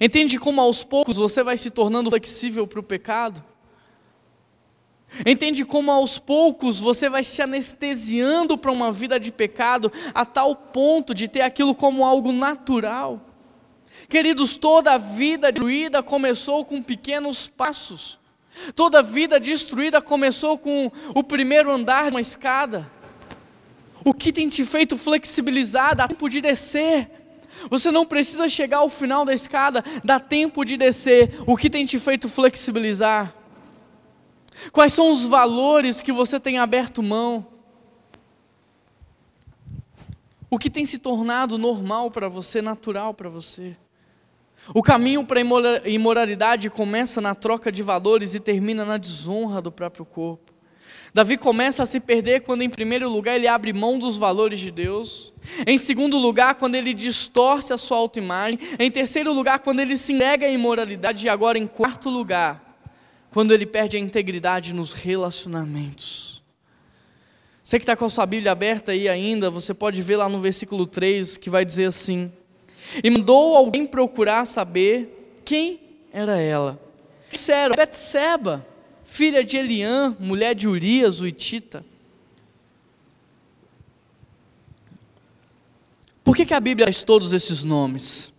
[0.00, 3.44] Entende como aos poucos você vai se tornando flexível para o pecado?
[5.24, 10.56] Entende como aos poucos você vai se anestesiando para uma vida de pecado a tal
[10.56, 13.20] ponto de ter aquilo como algo natural?
[14.08, 18.18] Queridos, toda a vida destruída começou com pequenos passos.
[18.74, 22.90] Toda a vida destruída começou com o primeiro andar de uma escada.
[24.04, 25.96] O que tem te feito flexibilizar?
[25.96, 27.10] Dá tempo de descer.
[27.70, 31.40] Você não precisa chegar ao final da escada, dá tempo de descer.
[31.46, 33.34] O que tem te feito flexibilizar?
[34.70, 37.46] Quais são os valores que você tem aberto mão?
[40.50, 43.76] O que tem se tornado normal para você, natural para você?
[44.72, 49.70] O caminho para a imoralidade começa na troca de valores e termina na desonra do
[49.70, 50.54] próprio corpo.
[51.12, 54.70] Davi começa a se perder quando, em primeiro lugar, ele abre mão dos valores de
[54.70, 55.32] Deus.
[55.64, 58.58] Em segundo lugar, quando ele distorce a sua autoimagem.
[58.78, 61.26] Em terceiro lugar, quando ele se nega à imoralidade.
[61.26, 62.80] E agora, em quarto lugar,
[63.30, 66.42] quando ele perde a integridade nos relacionamentos.
[67.62, 70.40] Você que está com a sua Bíblia aberta aí ainda, você pode ver lá no
[70.40, 72.32] versículo 3 que vai dizer assim:
[73.02, 75.80] e mandou alguém procurar saber quem
[76.12, 76.80] era ela.
[77.30, 78.64] Disseram, Betseba,
[79.04, 81.84] filha de Eliã, mulher de Urias, o Itita.
[86.22, 88.32] Por que, que a Bíblia traz todos esses nomes?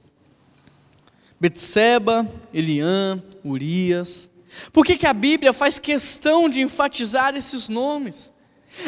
[1.40, 4.30] Betseba, Eliã, Urias.
[4.72, 8.34] Por que, que a Bíblia faz questão de enfatizar esses nomes?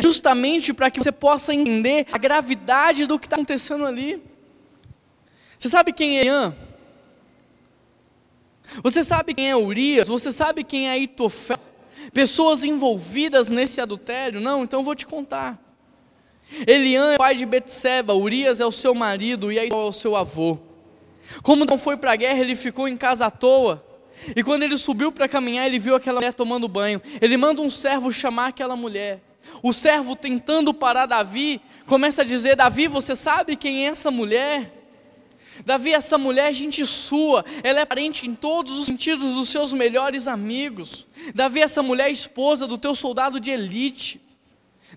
[0.02, 4.22] Justamente para que você possa entender a gravidade do que está acontecendo ali.
[5.58, 6.56] Você sabe quem é Ian?
[8.84, 10.08] Você sabe quem é Urias?
[10.08, 11.58] Você sabe quem é Itofel?
[12.14, 14.40] Pessoas envolvidas nesse adultério?
[14.40, 15.60] Não, então eu vou te contar.
[16.66, 20.16] Eliã é pai de Betseba, Urias é o seu marido e Aitofel é o seu
[20.16, 20.58] avô.
[21.44, 23.84] Como não foi para a guerra, ele ficou em casa à toa.
[24.36, 27.02] E quando ele subiu para caminhar, ele viu aquela mulher tomando banho.
[27.22, 29.22] Ele manda um servo chamar aquela mulher.
[29.62, 34.77] O servo, tentando parar Davi, começa a dizer: Davi, você sabe quem é essa mulher?
[35.68, 39.74] Davi, essa mulher é gente sua, ela é parente em todos os sentidos dos seus
[39.74, 41.06] melhores amigos.
[41.36, 44.22] Davi, essa mulher é esposa do teu soldado de elite.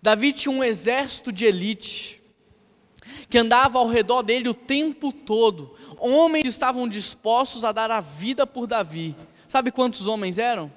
[0.00, 2.22] Davi tinha um exército de elite
[3.28, 5.74] que andava ao redor dele o tempo todo.
[5.98, 9.16] Homens estavam dispostos a dar a vida por Davi.
[9.48, 10.70] Sabe quantos homens eram?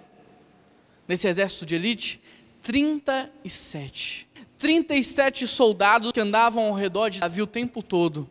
[1.08, 2.19] Nesse exército de elite?
[2.63, 4.27] 37.
[4.58, 8.27] 37 soldados que andavam ao redor de Davi o tempo todo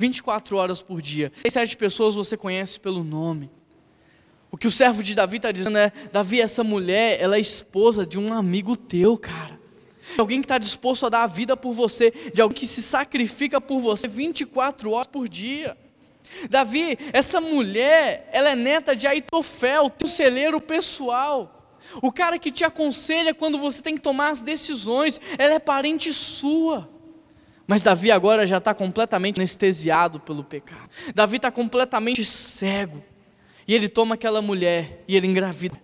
[0.00, 1.30] 24 horas por dia.
[1.44, 3.50] E sete pessoas você conhece pelo nome.
[4.50, 8.06] O que o servo de Davi está dizendo é: Davi, essa mulher, ela é esposa
[8.06, 9.60] de um amigo teu, cara.
[10.14, 12.82] De alguém que está disposto a dar a vida por você, de alguém que se
[12.82, 15.76] sacrifica por você 24 horas por dia.
[16.48, 21.76] Davi, essa mulher, ela é neta de Aitofel, conselheiro pessoal.
[22.02, 26.12] O cara que te aconselha quando você tem que tomar as decisões, ela é parente
[26.12, 26.88] sua.
[27.70, 30.90] Mas Davi agora já está completamente anestesiado pelo pecado.
[31.14, 33.00] Davi está completamente cego.
[33.64, 35.80] E ele toma aquela mulher e ele engravida.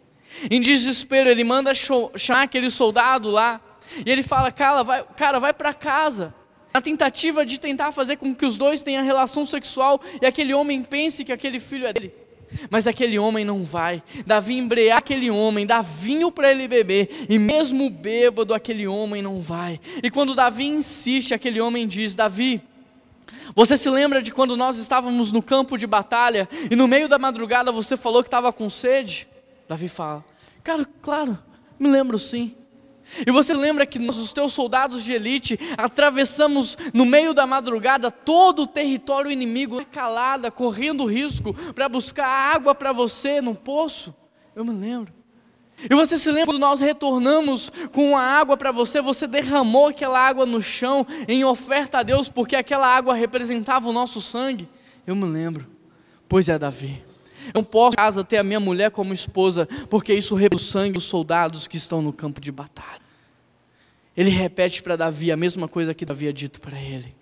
[0.50, 3.60] Em desespero, ele manda chamar aquele soldado lá.
[4.04, 6.34] E ele fala: Cara, vai, cara, vai para casa.
[6.74, 10.82] Na tentativa de tentar fazer com que os dois tenham relação sexual e aquele homem
[10.82, 12.12] pense que aquele filho é dele.
[12.70, 14.02] Mas aquele homem não vai.
[14.26, 19.40] Davi embrear aquele homem, dá vinho para ele beber, e mesmo bêbado, aquele homem não
[19.40, 19.80] vai.
[20.02, 22.62] E quando Davi insiste, aquele homem diz: Davi,
[23.54, 27.18] você se lembra de quando nós estávamos no campo de batalha e no meio da
[27.18, 29.28] madrugada você falou que estava com sede?
[29.68, 30.24] Davi fala:
[30.62, 31.38] Cara, claro,
[31.78, 32.54] me lembro sim.
[33.26, 38.10] E você lembra que nós, os teus soldados de elite, atravessamos no meio da madrugada
[38.10, 44.14] todo o território inimigo, calada, correndo risco para buscar água para você no poço?
[44.54, 45.12] Eu me lembro.
[45.90, 50.18] E você se lembra quando nós retornamos com a água para você, você derramou aquela
[50.18, 54.68] água no chão em oferta a Deus, porque aquela água representava o nosso sangue?
[55.06, 55.66] Eu me lembro.
[56.28, 57.04] Pois é, Davi.
[57.46, 60.94] Eu não posso casa ter a minha mulher como esposa, porque isso revela o sangue
[60.94, 63.06] dos soldados que estão no campo de batalha.
[64.16, 67.14] Ele repete para Davi a mesma coisa que Davi havia dito para ele.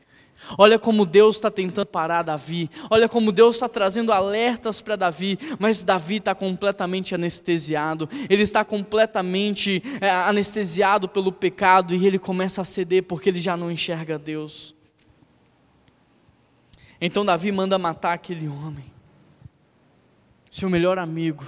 [0.59, 2.71] Olha como Deus está tentando parar Davi.
[2.91, 5.39] Olha como Deus está trazendo alertas para Davi.
[5.59, 8.09] Mas Davi está completamente anestesiado.
[8.29, 13.57] Ele está completamente é, anestesiado pelo pecado e ele começa a ceder porque ele já
[13.57, 14.75] não enxerga Deus.
[17.01, 18.85] Então Davi manda matar aquele homem,
[20.55, 21.45] seu melhor amigo.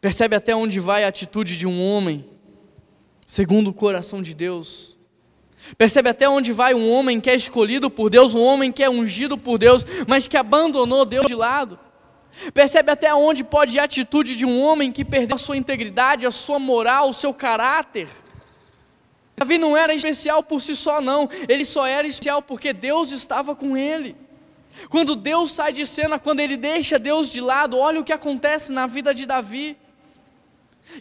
[0.00, 2.24] Percebe até onde vai a atitude de um homem,
[3.26, 4.96] segundo o coração de Deus.
[5.76, 8.88] Percebe até onde vai um homem que é escolhido por Deus, um homem que é
[8.88, 11.76] ungido por Deus, mas que abandonou Deus de lado.
[12.52, 16.24] Percebe até onde pode ir a atitude de um homem que perdeu a sua integridade,
[16.24, 18.08] a sua moral, o seu caráter.
[19.36, 21.28] Davi não era especial por si só, não.
[21.48, 24.14] Ele só era especial porque Deus estava com ele.
[24.88, 28.72] Quando Deus sai de cena, quando ele deixa Deus de lado, olha o que acontece
[28.72, 29.76] na vida de Davi.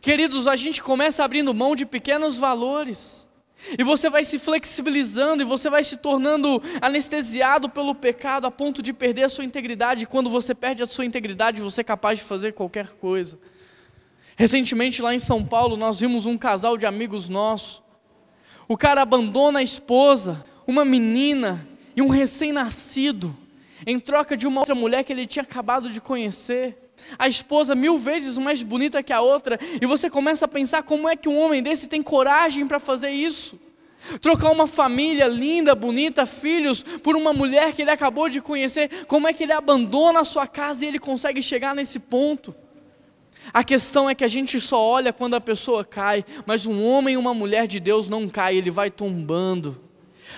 [0.01, 3.29] Queridos, a gente começa abrindo mão de pequenos valores.
[3.77, 8.81] E você vai se flexibilizando e você vai se tornando anestesiado pelo pecado a ponto
[8.81, 10.03] de perder a sua integridade.
[10.03, 13.39] E quando você perde a sua integridade, você é capaz de fazer qualquer coisa.
[14.35, 17.81] Recentemente, lá em São Paulo, nós vimos um casal de amigos nossos.
[18.67, 23.35] O cara abandona a esposa, uma menina e um recém-nascido,
[23.85, 26.77] em troca de uma outra mulher que ele tinha acabado de conhecer
[27.17, 31.07] a esposa mil vezes mais bonita que a outra, e você começa a pensar como
[31.09, 33.59] é que um homem desse tem coragem para fazer isso.
[34.21, 39.27] Trocar uma família linda, bonita, filhos, por uma mulher que ele acabou de conhecer, como
[39.27, 42.53] é que ele abandona a sua casa e ele consegue chegar nesse ponto?
[43.53, 47.15] A questão é que a gente só olha quando a pessoa cai, mas um homem
[47.15, 49.81] e uma mulher de Deus não cai, ele vai tombando.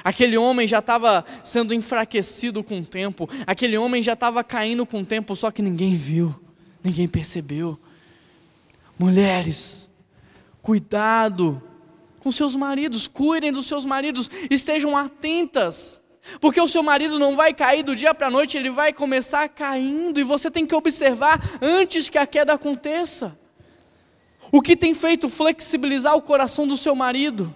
[0.03, 5.01] Aquele homem já estava sendo enfraquecido com o tempo, aquele homem já estava caindo com
[5.01, 6.35] o tempo, só que ninguém viu.
[6.83, 7.79] Ninguém percebeu.
[8.97, 9.89] Mulheres,
[10.61, 11.61] cuidado
[12.19, 16.01] com seus maridos, cuidem dos seus maridos, estejam atentas,
[16.39, 19.47] porque o seu marido não vai cair do dia para a noite, ele vai começar
[19.49, 23.37] caindo, e você tem que observar antes que a queda aconteça.
[24.51, 27.53] O que tem feito flexibilizar o coração do seu marido?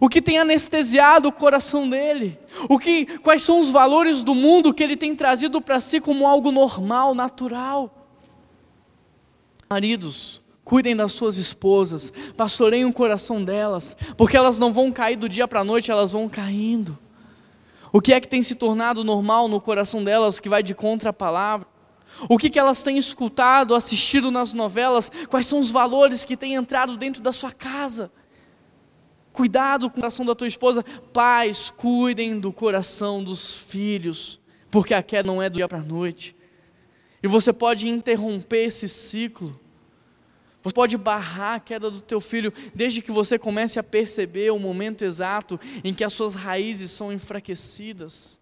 [0.00, 2.38] O que tem anestesiado o coração dele?
[2.68, 6.26] O que, quais são os valores do mundo que ele tem trazido para si como
[6.26, 8.06] algo normal, natural?
[9.68, 15.28] Maridos, cuidem das suas esposas, pastoreiem o coração delas, porque elas não vão cair do
[15.28, 16.98] dia para a noite, elas vão caindo.
[17.92, 21.10] O que é que tem se tornado normal no coração delas que vai de contra
[21.10, 21.66] a palavra?
[22.28, 25.10] O que, que elas têm escutado, assistido nas novelas?
[25.28, 28.10] Quais são os valores que têm entrado dentro da sua casa?
[29.34, 30.84] Cuidado com o coração da tua esposa.
[31.12, 35.82] Pais, cuidem do coração dos filhos, porque a queda não é do dia para a
[35.82, 36.36] noite.
[37.20, 39.58] E você pode interromper esse ciclo.
[40.62, 44.58] Você pode barrar a queda do teu filho desde que você comece a perceber o
[44.58, 48.40] momento exato em que as suas raízes são enfraquecidas.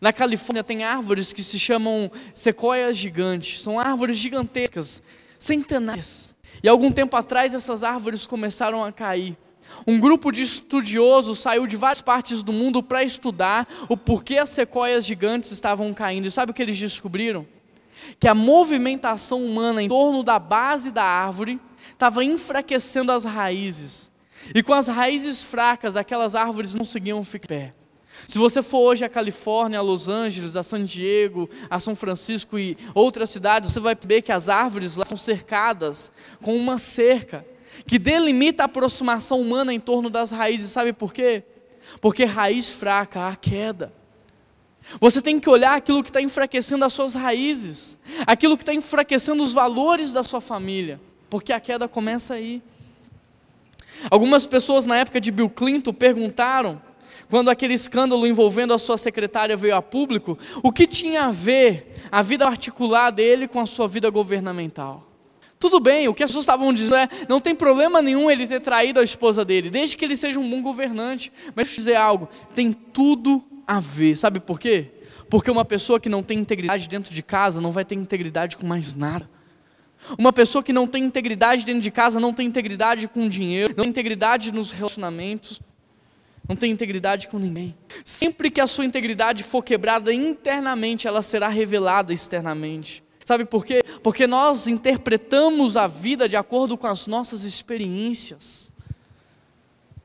[0.00, 3.62] Na Califórnia tem árvores que se chamam sequoias gigantes.
[3.62, 5.00] São árvores gigantescas,
[5.38, 6.36] centenárias.
[6.60, 9.38] E algum tempo atrás essas árvores começaram a cair.
[9.86, 14.50] Um grupo de estudiosos saiu de várias partes do mundo para estudar o porquê as
[14.50, 16.26] sequoias gigantes estavam caindo.
[16.26, 17.46] E sabe o que eles descobriram?
[18.18, 21.60] que a movimentação humana em torno da base da árvore
[21.92, 24.10] estava enfraquecendo as raízes.
[24.54, 27.74] E com as raízes fracas, aquelas árvores não conseguiam ficar em pé.
[28.26, 32.58] Se você for hoje à Califórnia, a Los Angeles, a San Diego, a São Francisco
[32.58, 37.44] e outras cidades, você vai ver que as árvores lá são cercadas com uma cerca
[37.86, 40.70] que delimita a aproximação humana em torno das raízes.
[40.70, 41.42] Sabe por quê?
[42.00, 43.92] Porque raiz fraca há queda.
[45.00, 49.42] Você tem que olhar aquilo que está enfraquecendo as suas raízes, aquilo que está enfraquecendo
[49.42, 52.62] os valores da sua família, porque a queda começa aí.
[54.10, 56.82] Algumas pessoas na época de Bill Clinton perguntaram,
[57.30, 61.94] quando aquele escândalo envolvendo a sua secretária veio a público, o que tinha a ver
[62.10, 65.11] a vida particular dele com a sua vida governamental.
[65.62, 68.58] Tudo bem, o que as pessoas estavam dizendo é: não tem problema nenhum ele ter
[68.58, 71.32] traído a esposa dele, desde que ele seja um bom governante.
[71.54, 74.18] Mas deixa eu dizer algo: tem tudo a ver.
[74.18, 74.90] Sabe por quê?
[75.30, 78.66] Porque uma pessoa que não tem integridade dentro de casa não vai ter integridade com
[78.66, 79.30] mais nada.
[80.18, 83.84] Uma pessoa que não tem integridade dentro de casa não tem integridade com dinheiro, não
[83.84, 85.60] tem integridade nos relacionamentos,
[86.48, 87.72] não tem integridade com ninguém.
[88.04, 93.04] Sempre que a sua integridade for quebrada internamente, ela será revelada externamente.
[93.24, 93.82] Sabe por quê?
[94.02, 98.72] Porque nós interpretamos a vida de acordo com as nossas experiências.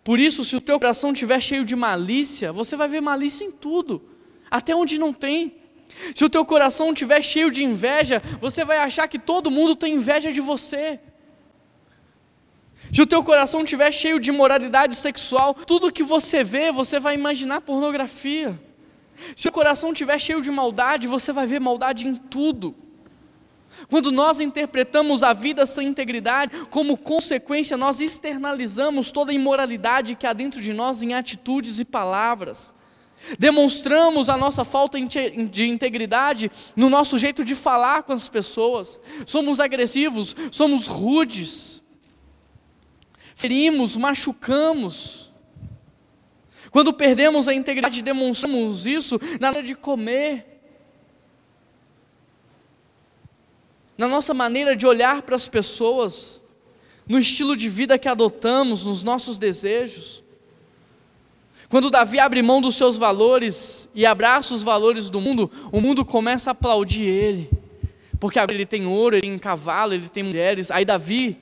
[0.04, 3.52] Por isso, se o teu coração estiver cheio de malícia, você vai ver malícia em
[3.52, 4.02] tudo,
[4.50, 5.56] até onde não tem.
[6.16, 9.96] Se o teu coração estiver cheio de inveja, você vai achar que todo mundo tem
[9.96, 11.00] inveja de você.
[12.94, 17.16] Se o teu coração estiver cheio de moralidade sexual, tudo que você vê, você vai
[17.16, 18.58] imaginar pornografia.
[19.36, 22.76] Se o coração estiver cheio de maldade, você vai ver maldade em tudo.
[23.90, 30.26] Quando nós interpretamos a vida sem integridade, como consequência, nós externalizamos toda a imoralidade que
[30.26, 32.74] há dentro de nós em atitudes e palavras.
[33.40, 39.00] Demonstramos a nossa falta de integridade no nosso jeito de falar com as pessoas.
[39.26, 41.84] Somos agressivos, somos rudes,
[43.36, 45.32] ferimos, machucamos.
[46.72, 50.57] Quando perdemos a integridade, demonstramos isso na hora de comer,
[53.98, 56.42] na nossa maneira de olhar para as pessoas,
[57.08, 60.24] no estilo de vida que adotamos, nos nossos desejos.
[61.70, 66.06] Quando Davi abre mão dos seus valores e abraça os valores do mundo, o mundo
[66.06, 67.50] começa a aplaudir ele.
[68.20, 70.72] Porque agora ele tem ouro, ele tem cavalo, ele tem mulheres.
[70.72, 71.38] Aí Davi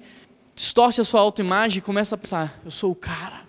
[0.56, 3.45] distorce a sua autoimagem e começa a pensar: eu sou o cara.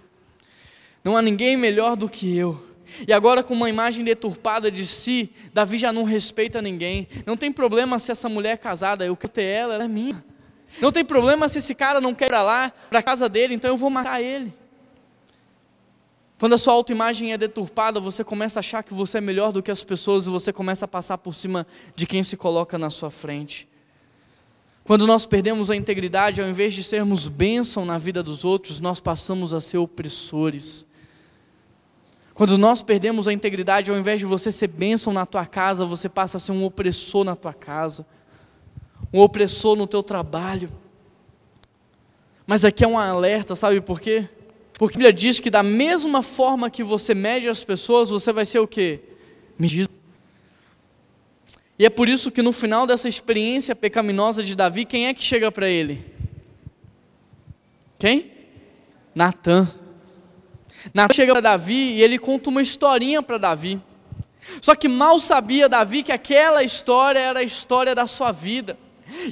[1.02, 2.65] Não há ninguém melhor do que eu.
[3.06, 7.08] E agora, com uma imagem deturpada de si, Davi já não respeita ninguém.
[7.24, 10.24] Não tem problema se essa mulher é casada, eu quero ter ela, ela é minha.
[10.80, 13.76] Não tem problema se esse cara não quer ir lá, para casa dele, então eu
[13.76, 14.52] vou matar ele.
[16.38, 19.62] Quando a sua autoimagem é deturpada, você começa a achar que você é melhor do
[19.62, 22.90] que as pessoas e você começa a passar por cima de quem se coloca na
[22.90, 23.66] sua frente.
[24.84, 29.00] Quando nós perdemos a integridade, ao invés de sermos bênção na vida dos outros, nós
[29.00, 30.86] passamos a ser opressores.
[32.36, 36.06] Quando nós perdemos a integridade, ao invés de você ser bênção na tua casa, você
[36.06, 38.06] passa a ser um opressor na tua casa,
[39.10, 40.70] um opressor no teu trabalho.
[42.46, 44.28] Mas aqui é um alerta, sabe por quê?
[44.74, 48.44] Porque a Bíblia diz que da mesma forma que você mede as pessoas, você vai
[48.44, 49.00] ser o quê?
[49.58, 49.88] Medido.
[51.78, 55.22] E é por isso que no final dessa experiência pecaminosa de Davi, quem é que
[55.22, 56.04] chega para ele?
[57.98, 58.30] Quem?
[59.14, 59.85] Natan.
[60.94, 63.80] Natan chega para Davi e ele conta uma historinha para Davi.
[64.60, 68.78] Só que mal sabia Davi que aquela história era a história da sua vida.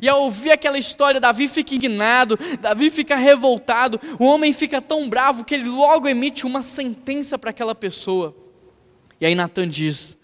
[0.01, 5.09] E ao ouvir aquela história, Davi fica indignado, Davi fica revoltado, o homem fica tão
[5.09, 8.35] bravo que ele logo emite uma sentença para aquela pessoa.
[9.21, 10.17] E aí Natan diz: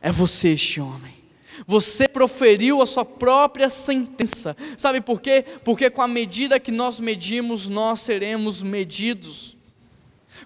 [0.00, 1.18] É você este homem.
[1.66, 4.56] Você proferiu a sua própria sentença.
[4.76, 5.44] Sabe por quê?
[5.64, 9.57] Porque com a medida que nós medimos, nós seremos medidos.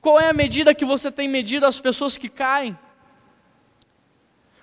[0.02, 2.76] Qual é a medida que você tem medido as pessoas que caem?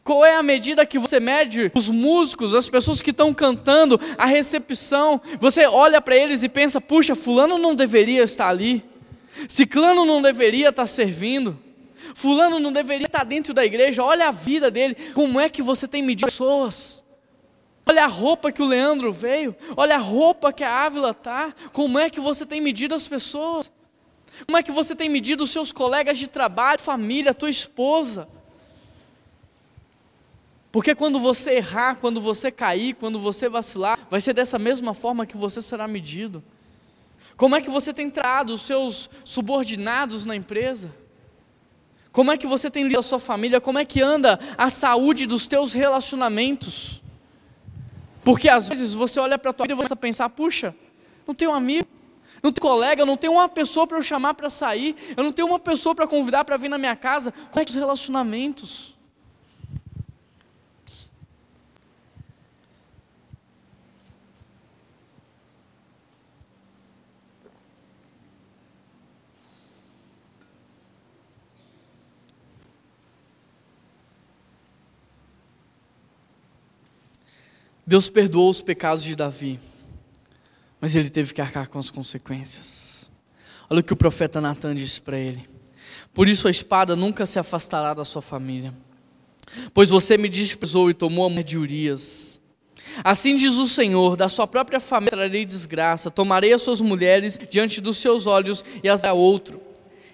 [0.04, 4.26] Qual é a medida que você mede os músicos, as pessoas que estão cantando, a
[4.26, 5.22] recepção?
[5.40, 8.84] Você olha para eles e pensa: puxa, Fulano não deveria estar ali,
[9.48, 11.58] Ciclano não deveria estar servindo,
[12.14, 14.04] Fulano não deveria estar dentro da igreja.
[14.04, 17.02] Olha a vida dele, como é que você tem medido pessoas?
[17.86, 21.98] Olha a roupa que o Leandro veio, olha a roupa que a Ávila está, como
[21.98, 23.72] é que você tem medido as pessoas?
[24.46, 28.28] Como é que você tem medido os seus colegas de trabalho, família, tua esposa?
[30.72, 35.26] Porque quando você errar, quando você cair, quando você vacilar, vai ser dessa mesma forma
[35.26, 36.44] que você será medido.
[37.36, 40.94] Como é que você tem tratado os seus subordinados na empresa?
[42.12, 43.62] Como é que você tem lidado a sua família?
[43.62, 47.02] Como é que anda a saúde dos teus relacionamentos?
[48.24, 50.76] Porque às vezes você olha para a tua vida e você pensar, puxa,
[51.26, 51.88] não tenho amigo,
[52.42, 55.32] não tenho colega, eu não tenho uma pessoa para eu chamar para sair, eu não
[55.32, 57.32] tenho uma pessoa para convidar para vir na minha casa.
[57.52, 58.98] Como é que os relacionamentos?
[77.90, 79.60] Deus perdoou os pecados de Davi,
[80.80, 83.10] mas ele teve que arcar com as consequências.
[83.70, 85.48] Olha o que o profeta Natan disse para ele:
[86.14, 88.74] Por isso a espada nunca se afastará da sua família,
[89.74, 92.42] pois você me desprezou e tomou a mulher de Urias.
[93.04, 97.80] Assim diz o Senhor: da sua própria família trarei desgraça, tomarei as suas mulheres diante
[97.80, 99.62] dos seus olhos e as darei a outro,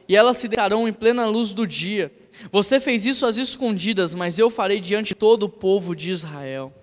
[0.08, 2.12] e elas se deitarão em plena luz do dia.
[2.52, 6.74] Você fez isso às escondidas, mas eu farei diante de todo o povo de Israel.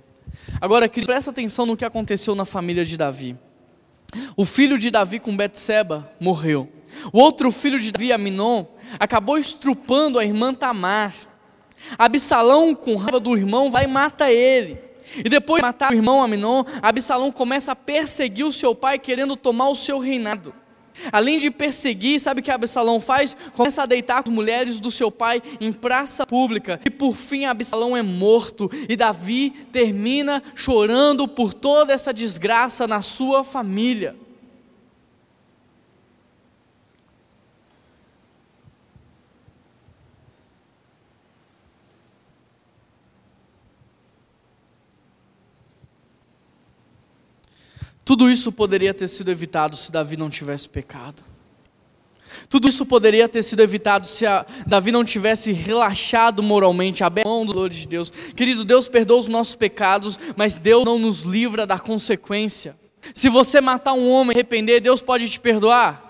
[0.61, 3.37] Agora, querido, presta atenção no que aconteceu na família de Davi.
[4.37, 6.69] O filho de Davi com Betseba morreu.
[7.13, 8.67] O outro filho de Davi, Aminon,
[8.99, 11.15] acabou estrupando a irmã Tamar.
[11.99, 14.79] Absalão, com raiva do irmão, vai e mata ele.
[15.17, 19.37] E depois de matar o irmão Aminon, Absalão começa a perseguir o seu pai, querendo
[19.37, 20.55] tomar o seu reinado.
[21.11, 23.37] Além de perseguir, sabe o que Absalão faz?
[23.55, 26.81] Começa a deitar com as mulheres do seu pai em praça pública.
[26.85, 28.71] E por fim, Absalão é morto.
[28.89, 34.17] E Davi termina chorando por toda essa desgraça na sua família.
[48.05, 51.23] Tudo isso poderia ter sido evitado se Davi não tivesse pecado.
[52.49, 54.25] Tudo isso poderia ter sido evitado se
[54.67, 58.11] Davi não tivesse relaxado moralmente, aberto mão do de Deus.
[58.11, 62.77] Querido, Deus perdoa os nossos pecados, mas Deus não nos livra da consequência.
[63.15, 66.03] Se você matar um homem e arrepender, Deus pode te perdoar?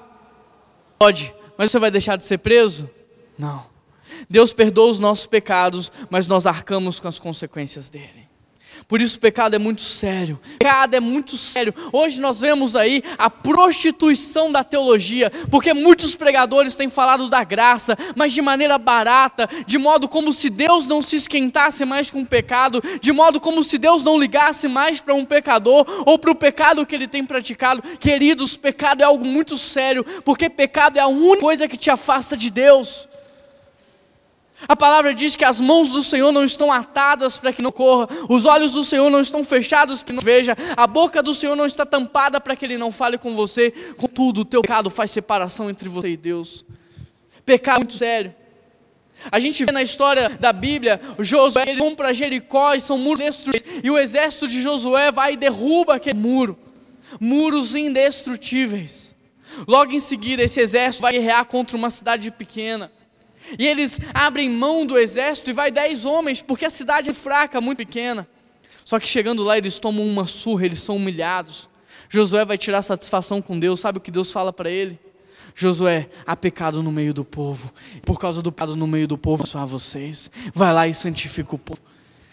[0.99, 2.88] Pode, mas você vai deixar de ser preso?
[3.38, 3.66] Não.
[4.28, 8.22] Deus perdoa os nossos pecados, mas nós arcamos com as consequências dele.
[8.89, 10.39] Por isso o pecado é muito sério.
[10.55, 11.74] O pecado é muito sério.
[11.93, 17.97] Hoje nós vemos aí a prostituição da teologia, porque muitos pregadores têm falado da graça,
[18.14, 22.26] mas de maneira barata, de modo como se Deus não se esquentasse mais com o
[22.26, 26.35] pecado, de modo como se Deus não ligasse mais para um pecador ou para o
[26.35, 27.83] pecado que ele tem praticado.
[27.99, 32.37] Queridos, pecado é algo muito sério, porque pecado é a única coisa que te afasta
[32.37, 33.09] de Deus.
[34.69, 38.09] A palavra diz que as mãos do Senhor não estão atadas para que não corra,
[38.29, 41.57] os olhos do Senhor não estão fechados para que não veja, a boca do Senhor
[41.57, 43.71] não está tampada para que Ele não fale com você.
[43.97, 46.65] Contudo, o teu pecado faz separação entre você e Deus.
[47.45, 48.35] Pecado muito sério.
[49.31, 53.21] A gente vê na história da Bíblia, Josué, eles vão para Jericó e são muros
[53.21, 56.59] destruídos, e o exército de Josué vai e derruba aquele muro,
[57.21, 59.15] muros indestrutíveis.
[59.69, 62.91] Logo em seguida, esse exército vai guerrear contra uma cidade pequena.
[63.59, 67.61] E eles abrem mão do exército e vai dez homens, porque a cidade é fraca,
[67.61, 68.26] muito pequena.
[68.84, 71.68] Só que chegando lá, eles tomam uma surra, eles são humilhados.
[72.09, 74.99] Josué vai tirar satisfação com Deus, sabe o que Deus fala para ele?
[75.55, 77.72] Josué, há pecado no meio do povo,
[78.03, 80.30] por causa do pecado no meio do povo, só a vocês.
[80.55, 81.80] Vai lá e santifica o povo.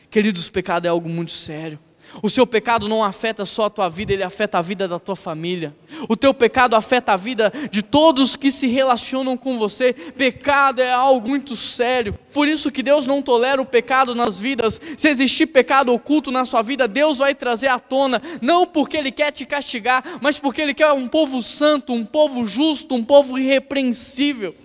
[0.09, 1.79] Queridos, pecado é algo muito sério.
[2.21, 5.15] O seu pecado não afeta só a tua vida, ele afeta a vida da tua
[5.15, 5.75] família.
[6.07, 9.93] O teu pecado afeta a vida de todos que se relacionam com você.
[9.93, 12.17] Pecado é algo muito sério.
[12.33, 14.79] Por isso que Deus não tolera o pecado nas vidas.
[14.97, 19.11] Se existir pecado oculto na sua vida, Deus vai trazer à tona, não porque ele
[19.11, 23.37] quer te castigar, mas porque ele quer um povo santo, um povo justo, um povo
[23.37, 24.55] irrepreensível.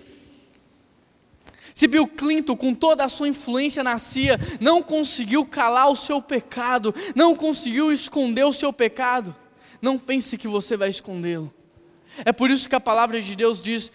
[1.75, 6.21] Se Bill Clinton, com toda a sua influência na CIA, não conseguiu calar o seu
[6.21, 9.35] pecado, não conseguiu esconder o seu pecado,
[9.81, 11.53] não pense que você vai escondê-lo.
[12.23, 13.91] É por isso que a palavra de Deus diz: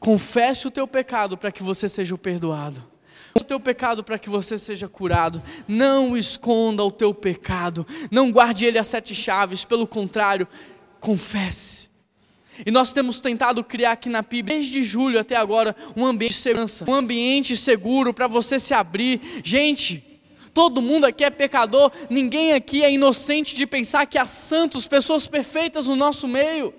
[0.00, 2.82] confesse o teu pecado para que você seja perdoado.
[3.34, 5.42] O teu pecado para que você seja curado.
[5.68, 7.86] Não esconda o teu pecado.
[8.10, 9.62] Não guarde ele a sete chaves.
[9.62, 10.48] Pelo contrário,
[11.00, 11.90] confesse.
[12.64, 16.38] E nós temos tentado criar aqui na PIB, desde julho até agora, um ambiente de
[16.38, 19.20] segurança, um ambiente seguro para você se abrir.
[19.42, 20.04] Gente,
[20.52, 25.26] todo mundo aqui é pecador, ninguém aqui é inocente de pensar que há santos, pessoas
[25.26, 26.72] perfeitas no nosso meio.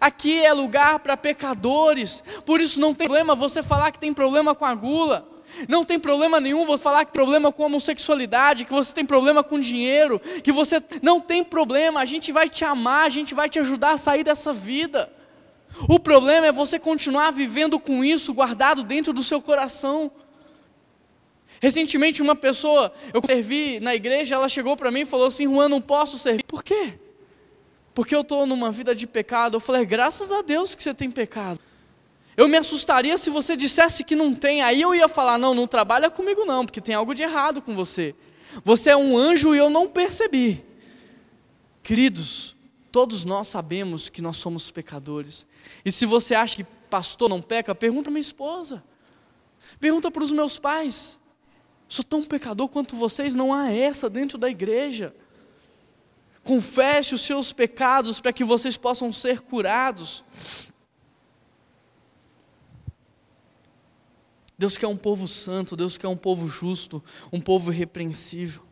[0.00, 4.54] Aqui é lugar para pecadores, por isso não tem problema você falar que tem problema
[4.54, 5.33] com a gula.
[5.68, 9.58] Não tem problema nenhum você falar que problema com homossexualidade, que você tem problema com
[9.58, 13.58] dinheiro, que você não tem problema, a gente vai te amar, a gente vai te
[13.58, 15.10] ajudar a sair dessa vida.
[15.88, 20.10] O problema é você continuar vivendo com isso guardado dentro do seu coração.
[21.60, 25.68] Recentemente uma pessoa, eu servi na igreja, ela chegou para mim e falou assim: Juan,
[25.68, 26.44] não posso servir.
[26.44, 26.98] Por quê?
[27.94, 29.56] Porque eu estou numa vida de pecado.
[29.56, 31.58] Eu falei: graças a Deus que você tem pecado.
[32.36, 35.66] Eu me assustaria se você dissesse que não tem, aí eu ia falar: não, não
[35.66, 38.14] trabalha comigo não, porque tem algo de errado com você.
[38.64, 40.64] Você é um anjo e eu não percebi.
[41.82, 42.56] Queridos,
[42.90, 45.46] todos nós sabemos que nós somos pecadores.
[45.84, 48.82] E se você acha que pastor não peca, pergunta minha esposa.
[49.80, 51.18] Pergunta para os meus pais.
[51.88, 55.14] Sou tão pecador quanto vocês, não há essa dentro da igreja.
[56.42, 60.24] Confesse os seus pecados para que vocês possam ser curados.
[64.56, 67.02] Deus quer um povo santo, Deus quer um povo justo,
[67.32, 68.62] um povo irrepreensível.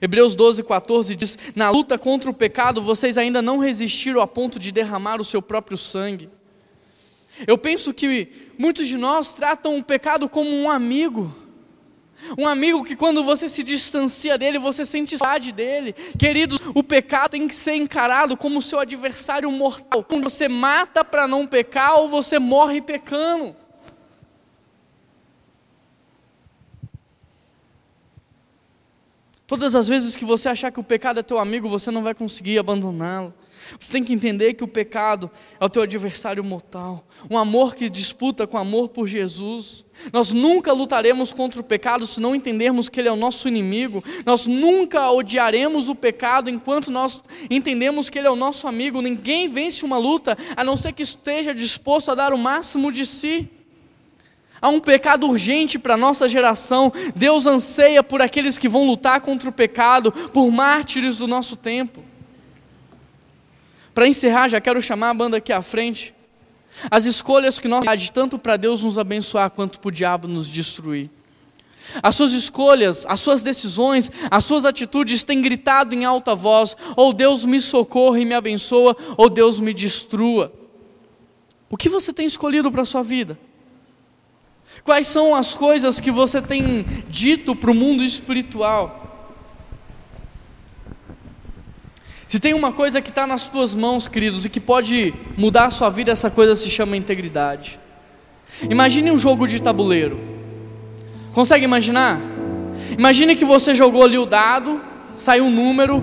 [0.00, 4.58] Hebreus 12, 14 diz: Na luta contra o pecado, vocês ainda não resistiram a ponto
[4.58, 6.28] de derramar o seu próprio sangue.
[7.46, 11.34] Eu penso que muitos de nós tratam o pecado como um amigo.
[12.36, 15.94] Um amigo que quando você se distancia dele, você sente saudade dele.
[16.18, 20.04] Queridos, o pecado tem que ser encarado como seu adversário mortal.
[20.04, 23.56] Quando você mata para não pecar ou você morre pecando.
[29.50, 32.14] Todas as vezes que você achar que o pecado é teu amigo, você não vai
[32.14, 33.34] conseguir abandoná-lo.
[33.80, 35.28] Você tem que entender que o pecado
[35.58, 37.04] é o teu adversário mortal.
[37.28, 39.84] Um amor que disputa com amor por Jesus.
[40.12, 44.04] Nós nunca lutaremos contra o pecado se não entendermos que ele é o nosso inimigo.
[44.24, 47.20] Nós nunca odiaremos o pecado enquanto nós
[47.50, 49.02] entendemos que ele é o nosso amigo.
[49.02, 53.04] Ninguém vence uma luta a não ser que esteja disposto a dar o máximo de
[53.04, 53.50] si.
[54.60, 56.92] Há um pecado urgente para a nossa geração.
[57.16, 62.02] Deus anseia por aqueles que vão lutar contra o pecado, por mártires do nosso tempo.
[63.94, 66.14] Para encerrar, já quero chamar a banda aqui à frente.
[66.90, 70.48] As escolhas que nós fazemos, tanto para Deus nos abençoar quanto para o diabo nos
[70.48, 71.10] destruir.
[72.02, 77.12] As suas escolhas, as suas decisões, as suas atitudes têm gritado em alta voz: ou
[77.12, 80.52] Deus me socorra e me abençoa, ou Deus me destrua.
[81.68, 83.38] O que você tem escolhido para a sua vida?
[84.84, 88.96] Quais são as coisas que você tem dito para o mundo espiritual?
[92.26, 95.70] Se tem uma coisa que está nas tuas mãos, queridos, e que pode mudar a
[95.70, 97.78] sua vida, essa coisa se chama integridade.
[98.68, 100.20] Imagine um jogo de tabuleiro.
[101.32, 102.20] Consegue imaginar?
[102.96, 104.80] Imagine que você jogou ali o dado,
[105.18, 106.02] saiu um número,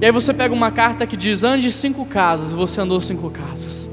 [0.00, 3.89] e aí você pega uma carta que diz ande cinco casas, você andou cinco casas.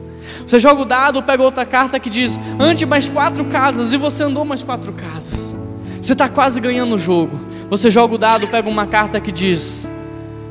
[0.47, 4.23] Você joga o dado, pega outra carta que diz ande mais quatro casas, e você
[4.23, 5.53] andou mais quatro casas.
[6.01, 7.37] Você está quase ganhando o jogo.
[7.69, 9.85] Você joga o dado, pega uma carta que diz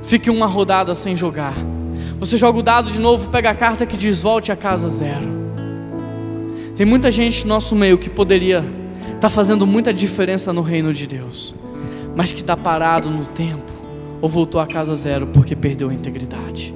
[0.03, 1.55] fique uma rodada sem jogar.
[2.19, 5.27] Você joga o dado de novo, pega a carta que diz volte a casa zero.
[6.77, 10.93] Tem muita gente no nosso meio que poderia estar tá fazendo muita diferença no reino
[10.93, 11.55] de Deus,
[12.15, 13.73] mas que está parado no tempo
[14.21, 16.75] ou voltou a casa zero porque perdeu a integridade.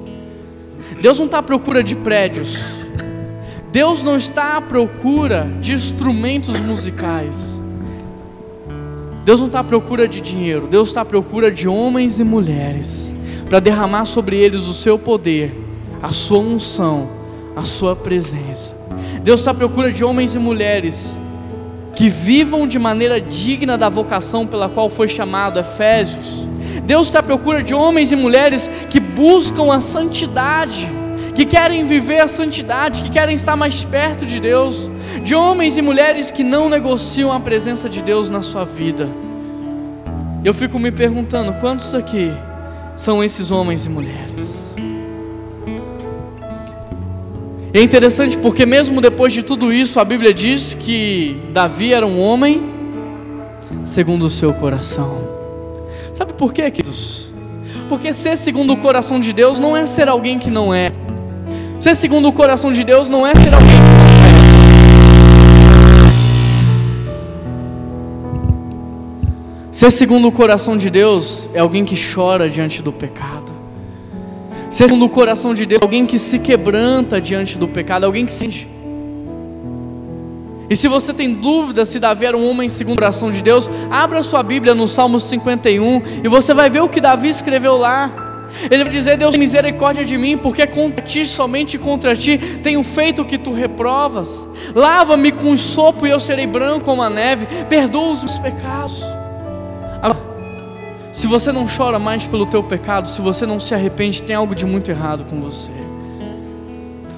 [0.99, 2.80] Deus não está à procura de prédios.
[3.71, 7.63] Deus não está à procura de instrumentos musicais.
[9.23, 10.67] Deus não está à procura de dinheiro.
[10.67, 13.15] Deus está à procura de homens e mulheres
[13.47, 15.55] para derramar sobre eles o seu poder,
[16.01, 17.09] a sua unção,
[17.55, 18.75] a sua presença.
[19.23, 21.17] Deus está à procura de homens e mulheres
[21.95, 26.47] que vivam de maneira digna da vocação pela qual foi chamado Efésios.
[26.83, 30.89] Deus está à procura de homens e mulheres que buscam a santidade,
[31.33, 34.89] que querem viver a santidade, que querem estar mais perto de Deus,
[35.23, 39.09] de homens e mulheres que não negociam a presença de Deus na sua vida.
[40.43, 42.31] Eu fico me perguntando, quantos aqui
[42.95, 44.61] são esses homens e mulheres.
[47.73, 52.19] é interessante porque, mesmo depois de tudo isso, a Bíblia diz que Davi era um
[52.19, 52.61] homem
[53.85, 55.17] segundo o seu coração.
[56.13, 57.33] Sabe por quê, queridos?
[57.87, 60.91] Porque ser segundo o coração de Deus não é ser alguém que não é.
[61.81, 63.73] Ser segundo o coração de Deus não é ser alguém que
[69.67, 69.71] é.
[69.71, 73.51] Ser segundo o coração de Deus é alguém que chora diante do pecado.
[74.69, 78.27] Ser segundo o coração de Deus é alguém que se quebranta diante do pecado, alguém
[78.27, 78.69] que sente.
[80.69, 83.67] E se você tem dúvida se Davi era um homem segundo o coração de Deus,
[83.89, 88.20] abra sua Bíblia no Salmo 51 e você vai ver o que Davi escreveu lá.
[88.69, 93.21] Ele vai dizer: Deus, misericórdia de mim, porque contra ti, somente contra ti, tenho feito
[93.21, 94.47] o que tu reprovas.
[94.75, 97.47] Lava-me com sopo e eu serei branco como a neve.
[97.67, 99.03] Perdoa os meus pecados.
[101.13, 104.55] Se você não chora mais pelo teu pecado, se você não se arrepende, tem algo
[104.55, 105.71] de muito errado com você.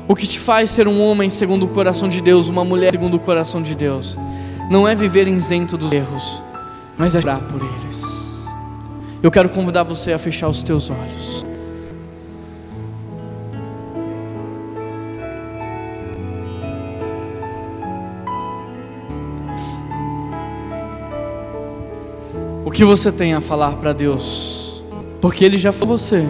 [0.08, 3.16] O que te faz ser um homem segundo o coração de Deus, uma mulher segundo
[3.16, 4.18] o coração de Deus,
[4.70, 6.42] não é viver isento dos erros,
[6.98, 8.23] mas é orar por eles.
[9.24, 11.44] Eu quero convidar você a fechar os teus olhos.
[22.74, 24.84] que você tem a falar para Deus,
[25.22, 26.26] porque Ele já foi você.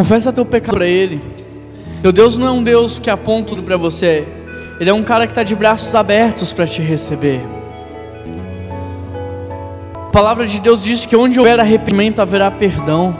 [0.00, 1.20] Confessa teu pecado para Ele.
[2.00, 4.26] Teu Deus não é um Deus que aponta tudo para você.
[4.80, 7.42] Ele é um cara que está de braços abertos para te receber.
[9.94, 13.14] A palavra de Deus diz que onde houver arrependimento haverá perdão.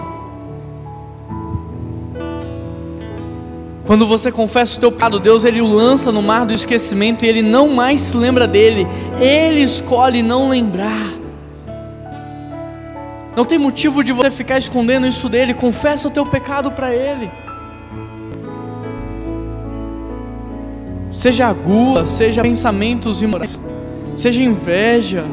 [3.84, 7.28] Quando você confessa o teu pecado, Deus ele o lança no mar do esquecimento e
[7.28, 8.88] ele não mais se lembra dele.
[9.20, 11.19] Ele escolhe não lembrar.
[13.40, 15.54] Não tem motivo de você ficar escondendo isso dele.
[15.54, 17.30] Confessa o teu pecado para ele.
[21.10, 23.58] Seja gula, seja pensamentos imorais,
[24.14, 25.24] seja inveja,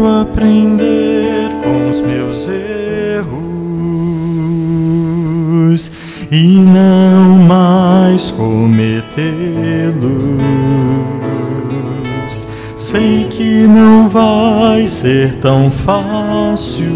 [0.00, 3.36] Quero aprender com os meus erros
[6.32, 8.80] e não mais cometê-los.
[12.74, 16.86] Sei que não vai ser tão fácil,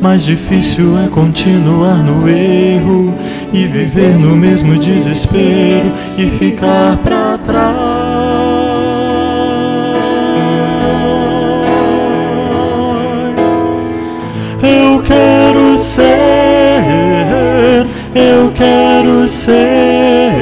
[0.00, 3.14] mas difícil é continuar no erro
[3.52, 7.87] e viver no mesmo desespero e ficar para trás.
[15.08, 16.04] Quero ser,
[18.14, 20.32] eu quero ser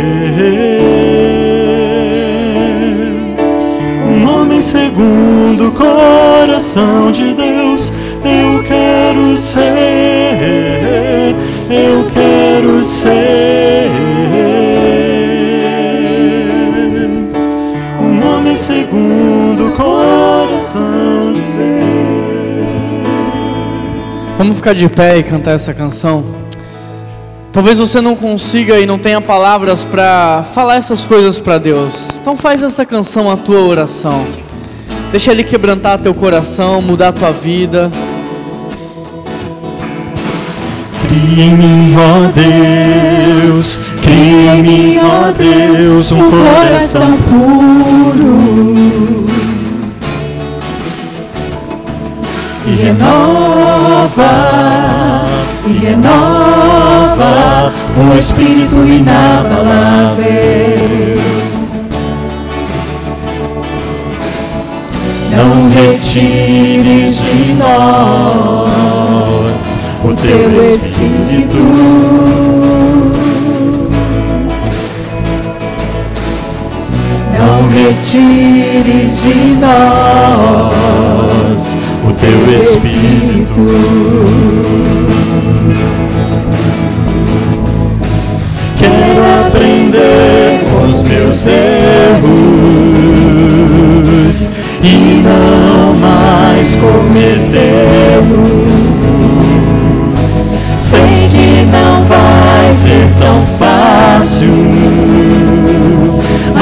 [4.05, 7.93] um homem segundo o coração de Deus.
[8.25, 9.66] Eu quero ser,
[24.67, 26.25] ficar de pé e cantar essa canção.
[27.53, 32.09] Talvez você não consiga e não tenha palavras para falar essas coisas para Deus.
[32.21, 34.27] Então faz essa canção a tua oração.
[35.13, 37.93] Deixa ele quebrantar teu coração, mudar tua vida.
[41.07, 49.26] Cria em mim, ó Deus, cria em mim, ó Deus, um coração puro.
[52.77, 54.33] E renova,
[55.67, 60.27] e renova um espírito inabalável.
[65.31, 68.77] Não retires de nós
[70.05, 71.57] o teu espírito.
[77.33, 81.16] Não retires de nós
[82.07, 83.67] o teu espírito.
[88.79, 92.37] Quero aprender com os meus erros
[94.83, 97.27] e não mais cometê-los.
[100.79, 103.56] Sei que não vai ser tão fácil,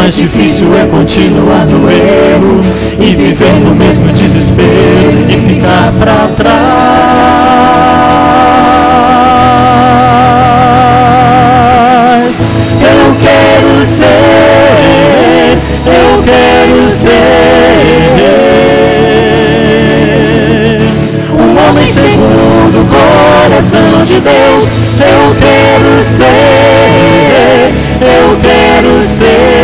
[0.05, 2.61] mas difícil é continuar no erro
[3.01, 6.55] e viver no mesmo desespero e ficar para trás.
[12.83, 17.09] Eu quero ser, eu quero ser
[21.33, 24.69] um homem segundo o coração de Deus.
[25.01, 29.64] Eu quero ser, eu quero ser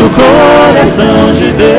[0.00, 1.70] segundo o coração de Deus.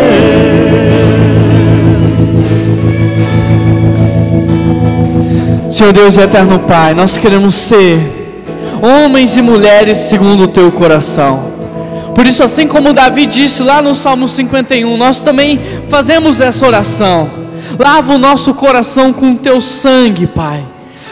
[5.73, 8.43] Senhor Deus e eterno Pai, nós queremos ser
[8.81, 11.49] homens e mulheres segundo o teu coração.
[12.13, 17.31] Por isso, assim como Davi disse lá no Salmo 51, nós também fazemos essa oração.
[17.79, 20.65] Lava o nosso coração com teu sangue, Pai.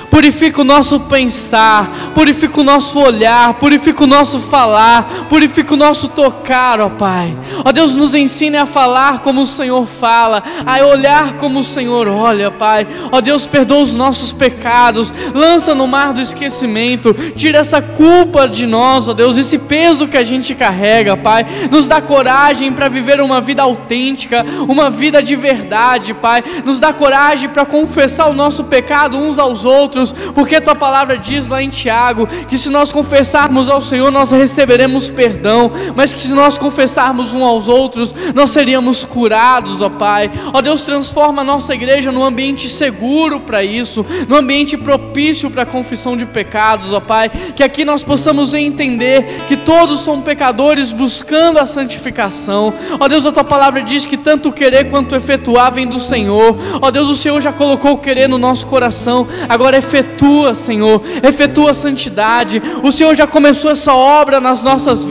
[0.10, 6.08] Purifica o nosso pensar, purifica o nosso olhar, purifica o nosso falar, purifica o nosso
[6.08, 7.34] tocar, ó Pai.
[7.64, 12.08] Ó Deus, nos ensine a falar como o Senhor fala, a olhar como o Senhor
[12.08, 12.88] olha, Pai.
[13.12, 18.66] Ó Deus, perdoa os nossos pecados, lança no mar do esquecimento, tira essa culpa de
[18.66, 21.46] nós, ó Deus, esse peso que a gente carrega, Pai.
[21.70, 26.44] Nos dá coragem para viver uma vida autêntica, uma vida de verdade, Pai.
[26.66, 31.48] Nos dá coragem para confessar o nosso pecado uns aos outros porque tua palavra diz
[31.48, 36.30] lá em Tiago que se nós confessarmos ao Senhor, nós receberemos perdão, mas que se
[36.30, 40.32] nós confessarmos uns aos outros, nós seríamos curados, ó Pai.
[40.54, 45.64] Ó Deus, transforma a nossa igreja num ambiente seguro para isso, num ambiente propício para
[45.64, 47.30] a confissão de pecados, ó Pai.
[47.54, 52.74] Que aqui nós possamos entender que todos são pecadores buscando a santificação.
[52.98, 56.56] Ó Deus, a tua palavra diz que tanto querer quanto efetuar vem do Senhor.
[56.82, 61.72] Ó Deus, o Senhor já colocou o querer no nosso coração, agora efetua, Senhor, efetua
[61.72, 62.62] a santidade.
[62.82, 65.09] O Senhor já começou essa obra nas nossas vidas,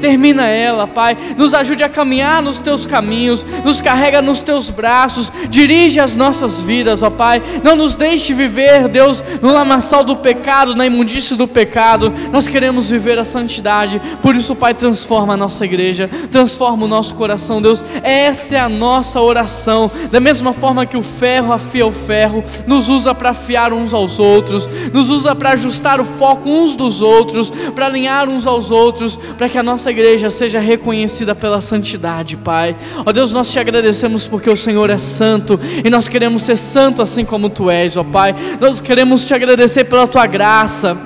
[0.00, 1.16] termina ela, Pai.
[1.36, 6.60] Nos ajude a caminhar nos teus caminhos, nos carrega nos teus braços, dirige as nossas
[6.60, 7.42] vidas, ó Pai.
[7.62, 12.12] Não nos deixe viver, Deus, no lamaçal do pecado, na imundície do pecado.
[12.32, 17.14] Nós queremos viver a santidade, por isso, Pai, transforma a nossa igreja, transforma o nosso
[17.14, 17.82] coração, Deus.
[18.02, 19.90] Essa é a nossa oração.
[20.10, 24.18] Da mesma forma que o ferro afia o ferro, nos usa para afiar uns aos
[24.18, 29.18] outros, nos usa para ajustar o foco uns dos outros, para alinhar uns aos outros,
[29.36, 32.76] para que a nossa igreja seja reconhecida pela santidade, Pai.
[33.04, 37.02] Ó Deus, nós te agradecemos porque o Senhor é santo e nós queremos ser santo
[37.02, 38.34] assim como tu és, ó Pai.
[38.60, 40.96] Nós queremos te agradecer pela tua graça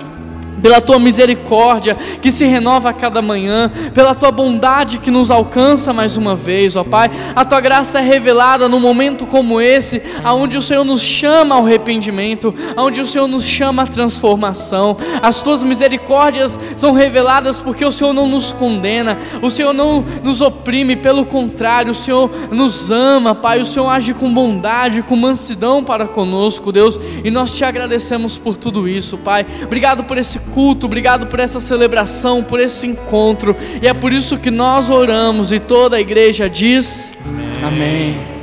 [0.61, 5.93] pela tua misericórdia que se renova a cada manhã, pela tua bondade que nos alcança
[5.93, 7.11] mais uma vez, ó Pai.
[7.35, 11.65] A tua graça é revelada num momento como esse, aonde o Senhor nos chama ao
[11.65, 14.97] arrependimento, aonde o Senhor nos chama à transformação.
[15.23, 20.41] As tuas misericórdias são reveladas porque o Senhor não nos condena, o Senhor não nos
[20.41, 23.61] oprime, pelo contrário, o Senhor nos ama, Pai.
[23.61, 28.57] O Senhor age com bondade, com mansidão para conosco, Deus, e nós te agradecemos por
[28.57, 29.47] tudo isso, Pai.
[29.65, 33.57] Obrigado por esse culto, obrigado por essa celebração, por esse encontro.
[33.83, 37.53] E é por isso que nós oramos e toda a igreja diz: Amém.
[37.65, 38.35] Amém.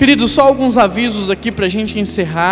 [0.00, 2.48] Queridos, só alguns avisos aqui para a gente encerrar.